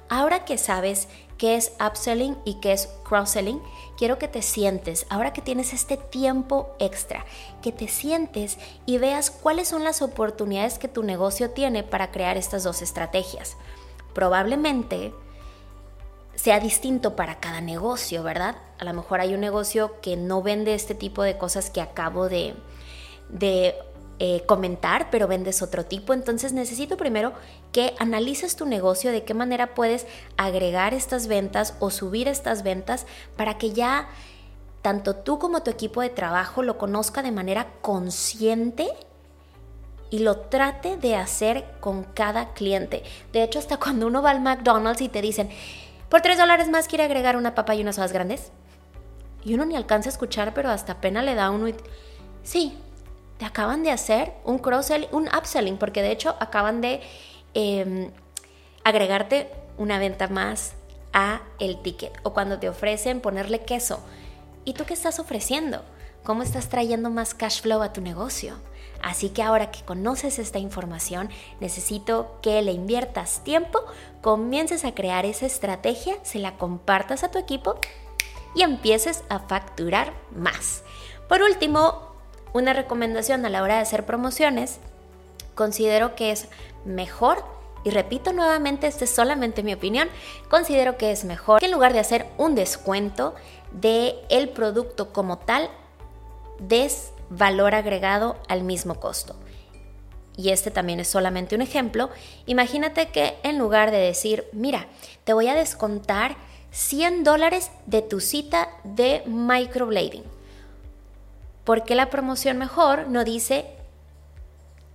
Ahora 0.10 0.46
que 0.46 0.58
sabes 0.58 1.08
qué 1.38 1.56
es 1.56 1.74
upselling 1.80 2.36
y 2.44 2.56
qué 2.56 2.74
es 2.74 2.88
cross-selling, 3.08 3.62
quiero 4.00 4.18
que 4.18 4.28
te 4.28 4.42
sientes, 4.42 5.06
ahora 5.12 5.32
que 5.32 5.44
tienes 5.44 5.72
este 5.72 5.98
tiempo 5.98 6.76
extra, 6.80 7.26
que 7.62 7.72
te 7.72 7.88
sientes 7.88 8.58
y 8.88 8.98
veas 8.98 9.30
cuáles 9.30 9.68
son 9.68 9.84
las 9.84 10.02
oportunidades 10.02 10.80
que 10.80 10.88
tu 10.88 11.04
negocio 11.04 11.52
tiene 11.52 11.84
para 11.84 12.10
crear 12.10 12.36
estas 12.38 12.64
dos 12.64 12.82
estrategias. 12.82 13.58
Probablemente 14.16 15.14
sea 16.44 16.60
distinto 16.60 17.16
para 17.16 17.40
cada 17.40 17.62
negocio, 17.62 18.22
¿verdad? 18.22 18.58
A 18.78 18.84
lo 18.84 18.92
mejor 18.92 19.22
hay 19.22 19.34
un 19.34 19.40
negocio 19.40 20.02
que 20.02 20.18
no 20.18 20.42
vende 20.42 20.74
este 20.74 20.94
tipo 20.94 21.24
de 21.24 21.38
cosas 21.38 21.70
que 21.70 21.80
acabo 21.80 22.28
de, 22.28 22.54
eh, 24.20 24.44
comentar, 24.46 25.08
pero 25.10 25.30
vendes 25.30 25.62
otro 25.62 25.86
tipo. 25.86 26.14
Entonces 26.14 26.52
necesito 26.52 26.98
primero 26.98 27.32
que 27.72 27.96
analices 27.98 28.58
tu 28.58 28.66
negocio, 28.66 29.14
de 29.14 29.24
qué 29.24 29.34
manera 29.34 29.74
puedes 29.74 30.06
agregar 30.36 30.94
estas 30.94 31.28
ventas 31.28 31.76
o 31.80 31.90
subir 31.90 32.28
estas 32.28 32.62
ventas 32.62 33.06
para 33.38 33.58
que 33.58 33.72
ya 33.72 34.10
tanto 34.82 35.16
tú 35.16 35.40
como 35.40 35.64
tu 35.64 35.72
equipo 35.72 36.02
de 36.02 36.10
trabajo 36.10 36.62
lo 36.62 36.78
conozca 36.78 37.24
de 37.24 37.32
manera 37.32 37.70
consciente 37.80 38.90
y 40.10 40.20
lo 40.20 40.40
trate 40.42 40.98
de 40.98 41.16
hacer 41.16 41.64
con 41.80 42.04
cada 42.04 42.54
cliente. 42.54 43.02
De 43.32 43.44
hecho, 43.44 43.60
hasta 43.60 43.78
cuando 43.78 44.08
uno 44.08 44.22
va 44.22 44.32
al 44.32 44.42
McDonald's 44.42 45.02
y 45.02 45.08
te 45.08 45.22
dicen, 45.22 45.50
por 46.14 46.22
3 46.22 46.38
dólares 46.38 46.70
más 46.70 46.88
quiere 46.88 47.06
agregar 47.06 47.38
una 47.38 47.56
papa 47.56 47.74
y 47.74 47.82
unas 47.82 47.98
hojas 47.98 48.14
grandes. 48.14 48.52
Y 49.44 49.56
uno 49.56 49.66
ni 49.66 49.76
alcanza 49.76 50.10
a 50.10 50.12
escuchar, 50.12 50.54
pero 50.54 50.70
hasta 50.70 51.02
pena 51.02 51.24
le 51.24 51.34
da 51.34 51.50
uno. 51.50 51.74
Sí, 52.44 52.78
te 53.40 53.46
acaban 53.46 53.82
de 53.82 53.90
hacer 53.90 54.32
un 54.44 54.60
cross-selling, 54.60 55.10
un 55.12 55.28
upselling, 55.36 55.78
porque 55.78 56.04
de 56.04 56.12
hecho 56.12 56.36
acaban 56.40 56.82
de 56.82 57.02
em, 57.56 58.12
agregarte 58.84 59.50
una 59.80 59.98
venta 59.98 60.28
más 60.28 60.74
a 61.14 61.42
el 61.58 61.82
ticket. 61.82 62.14
O 62.22 62.32
cuando 62.32 62.60
te 62.60 62.70
ofrecen 62.70 63.20
ponerle 63.20 63.62
queso. 63.62 64.00
¿Y 64.66 64.74
tú 64.74 64.86
qué 64.86 64.94
estás 64.94 65.18
ofreciendo? 65.18 65.84
¿Cómo 66.24 66.44
estás 66.44 66.70
trayendo 66.70 67.10
más 67.10 67.34
cash 67.34 67.64
flow 67.64 67.82
a 67.82 67.92
tu 67.92 68.02
negocio? 68.02 68.60
Así 69.04 69.30
que 69.30 69.44
ahora 69.44 69.70
que 69.70 69.84
conoces 69.84 70.40
esta 70.40 70.60
información, 70.60 71.30
necesito 71.60 72.38
que 72.42 72.62
le 72.62 72.72
inviertas 72.72 73.44
tiempo, 73.44 73.84
comiences 74.22 74.86
a 74.86 74.96
crear 74.96 75.26
esa 75.26 75.46
estrategia, 75.46 76.16
se 76.24 76.40
la 76.40 76.58
compartas 76.58 77.24
a 77.24 77.30
tu 77.30 77.38
equipo 77.38 77.76
y 78.56 78.62
empieces 78.62 79.24
a 79.28 79.40
facturar 79.40 80.14
más. 80.34 80.84
Por 81.28 81.42
último, 81.42 82.14
una 82.54 82.72
recomendación 82.72 83.46
a 83.46 83.50
la 83.50 83.62
hora 83.62 83.76
de 83.76 83.82
hacer 83.82 84.06
promociones, 84.06 84.80
considero 85.54 86.16
que 86.16 86.32
es 86.32 86.48
mejor 86.86 87.44
y 87.84 87.90
repito 87.90 88.32
nuevamente, 88.32 88.88
esta 88.88 89.04
es 89.04 89.10
solamente 89.10 89.64
mi 89.64 89.74
opinión, 89.74 90.08
considero 90.50 90.98
que 90.98 91.12
es 91.12 91.26
mejor 91.26 91.60
que 91.60 91.66
en 91.66 91.74
lugar 91.74 91.92
de 91.92 92.00
hacer 92.00 92.28
un 92.38 92.56
descuento 92.56 93.36
de 93.74 94.16
el 94.30 94.48
producto 94.50 95.12
como 95.12 95.40
tal, 95.40 95.70
des 96.60 97.13
valor 97.30 97.76
agregado 97.76 98.38
al 98.48 98.64
mismo 98.64 99.00
costo. 99.00 99.36
Y 100.36 100.50
este 100.50 100.72
también 100.72 101.00
es 101.00 101.08
solamente 101.08 101.56
un 101.56 101.62
ejemplo. 101.62 102.10
Imagínate 102.46 103.10
que 103.10 103.38
en 103.44 103.58
lugar 103.58 103.92
de 103.92 103.98
decir, 103.98 104.48
mira, 104.52 104.88
te 105.24 105.34
voy 105.34 105.48
a 105.48 105.56
descontar 105.56 106.36
100 106.72 107.24
dólares 107.24 107.70
de 107.86 108.02
tu 108.02 108.20
cita 108.20 108.70
de 108.84 109.22
microblading. 109.28 110.24
¿Por 111.64 111.84
qué 111.84 111.96
la 111.96 112.10
promoción 112.10 112.58
mejor 112.58 113.08
no 113.08 113.24
dice 113.24 113.68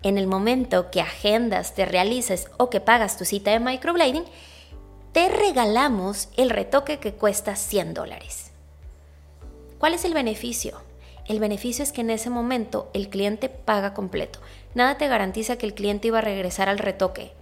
en 0.03 0.19
el 0.19 0.27
momento 0.27 0.91
que 0.91 1.01
agendas, 1.01 1.75
te 1.75 1.85
realices 1.85 2.49
o 2.57 2.69
que 2.69 2.81
pagas 2.81 3.17
tu 3.17 3.25
cita 3.25 3.53
de 3.53 3.61
microblading, 3.61 4.25
te 5.13 5.29
regalamos 5.29 6.29
el 6.37 6.51
retoque 6.51 6.99
que 6.99 7.15
cuesta 7.15 7.55
100 7.57 7.95
dólares? 7.95 8.51
¿Cuál 9.79 9.95
es 9.95 10.05
el 10.05 10.15
beneficio? 10.15 10.88
El 11.29 11.41
beneficio 11.41 11.83
es 11.83 11.93
que 11.93 12.01
en 12.01 12.11
ese 12.11 12.31
momento 12.31 12.91
el 12.95 13.11
cliente 13.11 13.51
paga 13.51 13.93
completo. 13.93 14.41
Nada 14.75 14.97
te 14.97 15.09
garantiza 15.09 15.57
que 15.57 15.67
el 15.67 15.75
cliente 15.75 16.09
iba 16.09 16.19
a 16.19 16.23
regresar 16.23 16.71
al 16.71 16.79
retoque. 16.79 17.33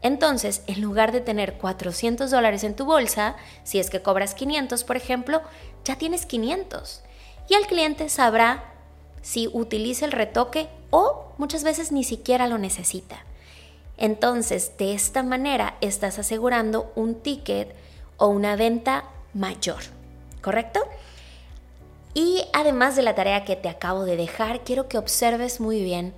Entonces, 0.00 0.62
en 0.66 0.80
lugar 0.80 1.12
de 1.12 1.20
tener 1.20 1.54
400 1.58 2.30
dólares 2.30 2.64
en 2.64 2.74
tu 2.74 2.86
bolsa, 2.86 3.36
si 3.62 3.78
es 3.78 3.90
que 3.90 4.02
cobras 4.02 4.34
500, 4.34 4.84
por 4.84 4.96
ejemplo, 4.96 5.42
ya 5.84 5.96
tienes 5.96 6.24
500. 6.24 7.02
Y 7.48 7.54
el 7.54 7.66
cliente 7.66 8.08
sabrá 8.08 8.64
si 9.20 9.48
utiliza 9.52 10.06
el 10.06 10.12
retoque 10.12 10.68
o 10.90 11.32
muchas 11.36 11.62
veces 11.62 11.92
ni 11.92 12.04
siquiera 12.04 12.46
lo 12.46 12.56
necesita. 12.56 13.24
Entonces, 13.98 14.72
de 14.78 14.94
esta 14.94 15.22
manera 15.22 15.76
estás 15.80 16.18
asegurando 16.18 16.90
un 16.94 17.16
ticket 17.16 17.74
o 18.16 18.28
una 18.28 18.56
venta 18.56 19.04
mayor, 19.34 19.82
¿correcto? 20.42 20.80
Y 22.16 22.46
además 22.54 22.96
de 22.96 23.02
la 23.02 23.14
tarea 23.14 23.44
que 23.44 23.56
te 23.56 23.68
acabo 23.68 24.06
de 24.06 24.16
dejar, 24.16 24.64
quiero 24.64 24.88
que 24.88 24.96
observes 24.96 25.60
muy 25.60 25.84
bien 25.84 26.14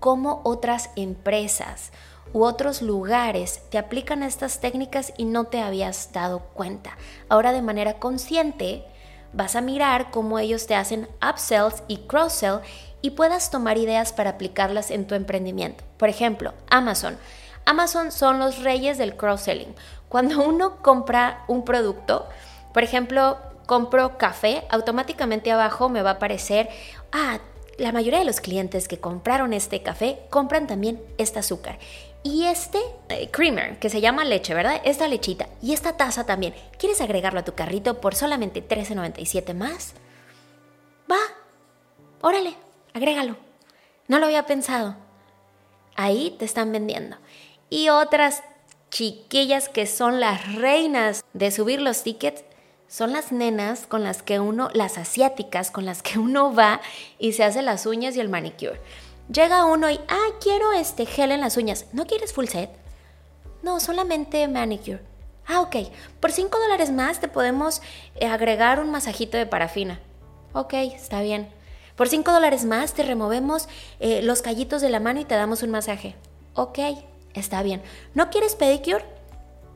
cómo 0.00 0.40
otras 0.42 0.88
empresas 0.96 1.92
u 2.32 2.44
otros 2.44 2.80
lugares 2.80 3.60
te 3.68 3.76
aplican 3.76 4.22
estas 4.22 4.58
técnicas 4.58 5.12
y 5.18 5.26
no 5.26 5.44
te 5.44 5.60
habías 5.60 6.14
dado 6.14 6.40
cuenta. 6.54 6.96
Ahora 7.28 7.52
de 7.52 7.60
manera 7.60 7.98
consciente 7.98 8.86
vas 9.34 9.54
a 9.54 9.60
mirar 9.60 10.10
cómo 10.10 10.38
ellos 10.38 10.66
te 10.66 10.74
hacen 10.74 11.06
upsells 11.20 11.82
y 11.88 11.98
cross-sell 12.06 12.60
y 13.02 13.10
puedas 13.10 13.50
tomar 13.50 13.76
ideas 13.76 14.14
para 14.14 14.30
aplicarlas 14.30 14.90
en 14.90 15.06
tu 15.06 15.14
emprendimiento. 15.14 15.84
Por 15.98 16.08
ejemplo, 16.08 16.54
Amazon. 16.70 17.18
Amazon 17.66 18.12
son 18.12 18.38
los 18.38 18.62
reyes 18.62 18.96
del 18.96 19.14
cross-selling. 19.14 19.74
Cuando 20.08 20.42
uno 20.42 20.80
compra 20.80 21.44
un 21.48 21.66
producto, 21.66 22.26
por 22.72 22.82
ejemplo, 22.82 23.36
compro 23.68 24.16
café, 24.16 24.64
automáticamente 24.70 25.52
abajo 25.52 25.90
me 25.90 26.00
va 26.00 26.12
a 26.12 26.12
aparecer, 26.14 26.70
ah, 27.12 27.38
la 27.76 27.92
mayoría 27.92 28.18
de 28.18 28.24
los 28.24 28.40
clientes 28.40 28.88
que 28.88 28.98
compraron 28.98 29.52
este 29.52 29.82
café 29.82 30.20
compran 30.30 30.66
también 30.66 31.02
este 31.18 31.38
azúcar. 31.38 31.78
Y 32.22 32.46
este 32.46 32.78
eh, 33.10 33.28
creamer, 33.30 33.78
que 33.78 33.90
se 33.90 34.00
llama 34.00 34.24
leche, 34.24 34.54
¿verdad? 34.54 34.80
Esta 34.84 35.06
lechita 35.06 35.50
y 35.60 35.74
esta 35.74 35.98
taza 35.98 36.24
también. 36.24 36.54
¿Quieres 36.78 37.02
agregarlo 37.02 37.40
a 37.40 37.44
tu 37.44 37.54
carrito 37.54 38.00
por 38.00 38.14
solamente 38.14 38.66
$13.97 38.66 39.52
más? 39.52 39.92
Va, 41.10 41.20
órale, 42.22 42.54
agrégalo. 42.94 43.36
No 44.08 44.18
lo 44.18 44.24
había 44.24 44.46
pensado. 44.46 44.96
ahí 45.94 46.34
te 46.38 46.46
están 46.46 46.72
vendiendo. 46.72 47.18
Y 47.68 47.90
otras 47.90 48.42
chiquillas 48.88 49.68
que 49.68 49.86
son 49.86 50.20
las 50.20 50.54
reinas 50.54 51.22
de 51.34 51.50
subir 51.50 51.82
los 51.82 52.02
tickets 52.02 52.44
son 52.88 53.12
las 53.12 53.32
nenas 53.32 53.86
con 53.86 54.02
las 54.02 54.22
que 54.22 54.40
uno, 54.40 54.70
las 54.72 54.98
asiáticas 54.98 55.70
con 55.70 55.84
las 55.84 56.02
que 56.02 56.18
uno 56.18 56.54
va 56.54 56.80
y 57.18 57.34
se 57.34 57.44
hace 57.44 57.62
las 57.62 57.86
uñas 57.86 58.16
y 58.16 58.20
el 58.20 58.28
manicure. 58.28 58.80
Llega 59.30 59.66
uno 59.66 59.90
y, 59.90 60.00
ah, 60.08 60.28
quiero 60.40 60.72
este 60.72 61.04
gel 61.04 61.32
en 61.32 61.42
las 61.42 61.58
uñas. 61.58 61.84
¿No 61.92 62.06
quieres 62.06 62.32
full 62.32 62.46
set? 62.46 62.70
No, 63.62 63.78
solamente 63.78 64.48
manicure. 64.48 65.02
Ah, 65.46 65.60
ok. 65.60 65.76
Por 66.20 66.32
5 66.32 66.58
dólares 66.58 66.90
más 66.90 67.20
te 67.20 67.28
podemos 67.28 67.82
eh, 68.16 68.26
agregar 68.26 68.80
un 68.80 68.90
masajito 68.90 69.36
de 69.36 69.46
parafina. 69.46 70.00
Ok, 70.54 70.72
está 70.74 71.20
bien. 71.20 71.48
Por 71.94 72.08
5 72.08 72.32
dólares 72.32 72.64
más 72.64 72.94
te 72.94 73.02
removemos 73.02 73.68
eh, 74.00 74.22
los 74.22 74.40
callitos 74.40 74.80
de 74.80 74.88
la 74.88 75.00
mano 75.00 75.20
y 75.20 75.24
te 75.26 75.34
damos 75.34 75.62
un 75.62 75.70
masaje. 75.70 76.14
Ok, 76.54 76.78
está 77.34 77.62
bien. 77.62 77.82
¿No 78.14 78.30
quieres 78.30 78.54
pedicure? 78.54 79.04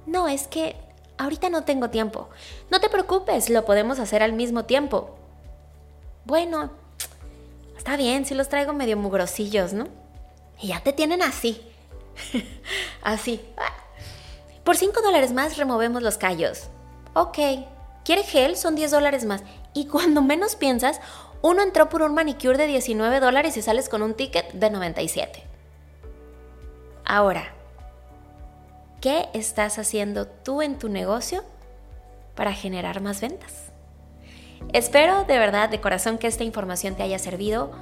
No, 0.06 0.28
es 0.28 0.46
que 0.46 0.76
ahorita 1.22 1.50
no 1.50 1.64
tengo 1.64 1.90
tiempo. 1.90 2.28
No 2.70 2.80
te 2.80 2.88
preocupes, 2.88 3.50
lo 3.50 3.64
podemos 3.64 3.98
hacer 3.98 4.22
al 4.22 4.32
mismo 4.32 4.64
tiempo. 4.64 5.16
Bueno, 6.24 6.70
está 7.76 7.96
bien, 7.96 8.24
si 8.24 8.34
los 8.34 8.48
traigo 8.48 8.72
medio 8.72 8.96
mugrosillos, 8.96 9.72
¿no? 9.72 9.88
Y 10.60 10.68
ya 10.68 10.80
te 10.80 10.92
tienen 10.92 11.22
así. 11.22 11.62
así. 13.02 13.40
Por 14.64 14.76
5 14.76 15.02
dólares 15.02 15.32
más 15.32 15.56
removemos 15.56 16.02
los 16.02 16.18
callos. 16.18 16.68
Ok. 17.14 17.38
¿Quiere 18.04 18.22
gel? 18.22 18.56
Son 18.56 18.74
10 18.74 18.90
dólares 18.90 19.24
más. 19.24 19.42
Y 19.74 19.86
cuando 19.86 20.22
menos 20.22 20.56
piensas, 20.56 21.00
uno 21.40 21.62
entró 21.62 21.88
por 21.88 22.02
un 22.02 22.14
manicure 22.14 22.56
de 22.56 22.66
19 22.66 23.20
dólares 23.20 23.56
y 23.56 23.62
sales 23.62 23.88
con 23.88 24.02
un 24.02 24.14
ticket 24.14 24.52
de 24.52 24.70
97. 24.70 25.42
Ahora, 27.04 27.52
¿qué 29.02 29.28
estás 29.34 29.78
haciendo 29.78 30.26
tú 30.26 30.62
en 30.62 30.78
tu 30.78 30.88
negocio 30.88 31.42
para 32.36 32.54
generar 32.54 33.02
más 33.02 33.20
ventas? 33.20 33.72
Espero 34.72 35.24
de 35.24 35.38
verdad, 35.38 35.68
de 35.68 35.80
corazón, 35.80 36.16
que 36.16 36.28
esta 36.28 36.44
información 36.44 36.94
te 36.94 37.02
haya 37.02 37.18
servido. 37.18 37.72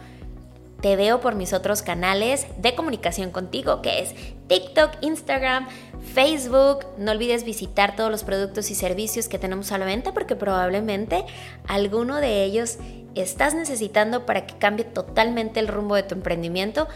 Te 0.81 0.97
veo 0.97 1.21
por 1.21 1.35
mis 1.35 1.53
otros 1.53 1.83
canales 1.83 2.47
de 2.57 2.75
comunicación 2.75 3.31
contigo, 3.33 3.83
que 3.83 4.01
es 4.01 4.15
TikTok, 4.47 4.93
Instagram, 5.03 5.69
Facebook. 6.15 6.87
No 6.97 7.13
olvides 7.13 7.45
visitar 7.45 7.97
todos 7.97 8.11
los 8.11 8.25
productos 8.25 8.71
y 8.71 8.75
servicios 8.75 9.29
que 9.29 9.39
tenemos 9.39 9.73
a 9.73 9.79
la 9.79 9.85
venta 9.85 10.15
porque 10.15 10.37
probablemente 10.37 11.27
alguno 11.69 12.17
de 12.17 12.45
ellos 12.45 12.79
estás 13.15 13.55
necesitando 13.55 14.25
para 14.25 14.47
que 14.47 14.57
cambie 14.57 14.87
totalmente 14.87 15.61
el 15.61 15.69
rumbo 15.69 15.97
de 15.97 16.03
tu 16.03 16.15
emprendimiento. 16.15 16.89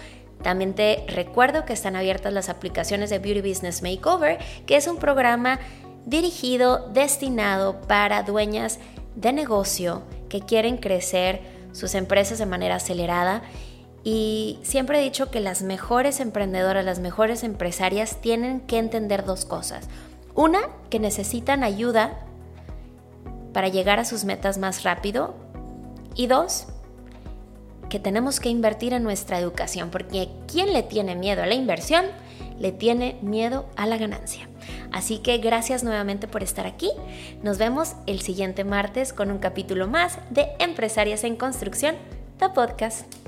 También 0.44 0.74
te 0.74 1.06
recuerdo 1.08 1.64
que 1.64 1.72
están 1.72 1.96
abiertas 1.96 2.30
las 2.30 2.50
aplicaciones 2.50 3.08
de 3.08 3.18
Beauty 3.18 3.40
Business 3.40 3.82
Makeover, 3.82 4.38
que 4.66 4.76
es 4.76 4.86
un 4.86 4.98
programa 4.98 5.58
dirigido, 6.04 6.90
destinado 6.90 7.80
para 7.88 8.22
dueñas 8.24 8.78
de 9.16 9.32
negocio 9.32 10.02
que 10.28 10.42
quieren 10.42 10.76
crecer 10.76 11.40
sus 11.72 11.94
empresas 11.94 12.38
de 12.38 12.44
manera 12.44 12.76
acelerada. 12.76 13.42
Y 14.04 14.58
siempre 14.62 15.00
he 15.00 15.02
dicho 15.02 15.30
que 15.30 15.40
las 15.40 15.62
mejores 15.62 16.20
emprendedoras, 16.20 16.84
las 16.84 16.98
mejores 17.00 17.42
empresarias 17.42 18.20
tienen 18.20 18.60
que 18.60 18.76
entender 18.76 19.24
dos 19.24 19.46
cosas. 19.46 19.88
Una, 20.34 20.60
que 20.90 21.00
necesitan 21.00 21.64
ayuda 21.64 22.18
para 23.54 23.68
llegar 23.68 23.98
a 23.98 24.04
sus 24.04 24.26
metas 24.26 24.58
más 24.58 24.82
rápido. 24.82 25.34
Y 26.14 26.26
dos, 26.26 26.66
que 27.88 27.98
tenemos 27.98 28.40
que 28.40 28.48
invertir 28.48 28.92
en 28.92 29.02
nuestra 29.02 29.38
educación, 29.38 29.90
porque 29.90 30.28
quien 30.46 30.72
le 30.72 30.82
tiene 30.82 31.14
miedo 31.14 31.42
a 31.42 31.46
la 31.46 31.54
inversión, 31.54 32.04
le 32.58 32.72
tiene 32.72 33.16
miedo 33.22 33.66
a 33.76 33.86
la 33.86 33.98
ganancia. 33.98 34.48
Así 34.92 35.18
que 35.18 35.38
gracias 35.38 35.82
nuevamente 35.84 36.28
por 36.28 36.42
estar 36.42 36.66
aquí. 36.66 36.90
Nos 37.42 37.58
vemos 37.58 37.94
el 38.06 38.20
siguiente 38.20 38.64
martes 38.64 39.12
con 39.12 39.30
un 39.30 39.38
capítulo 39.38 39.88
más 39.88 40.18
de 40.30 40.46
Empresarias 40.58 41.24
en 41.24 41.36
Construcción, 41.36 41.96
The 42.38 42.50
Podcast. 42.50 43.23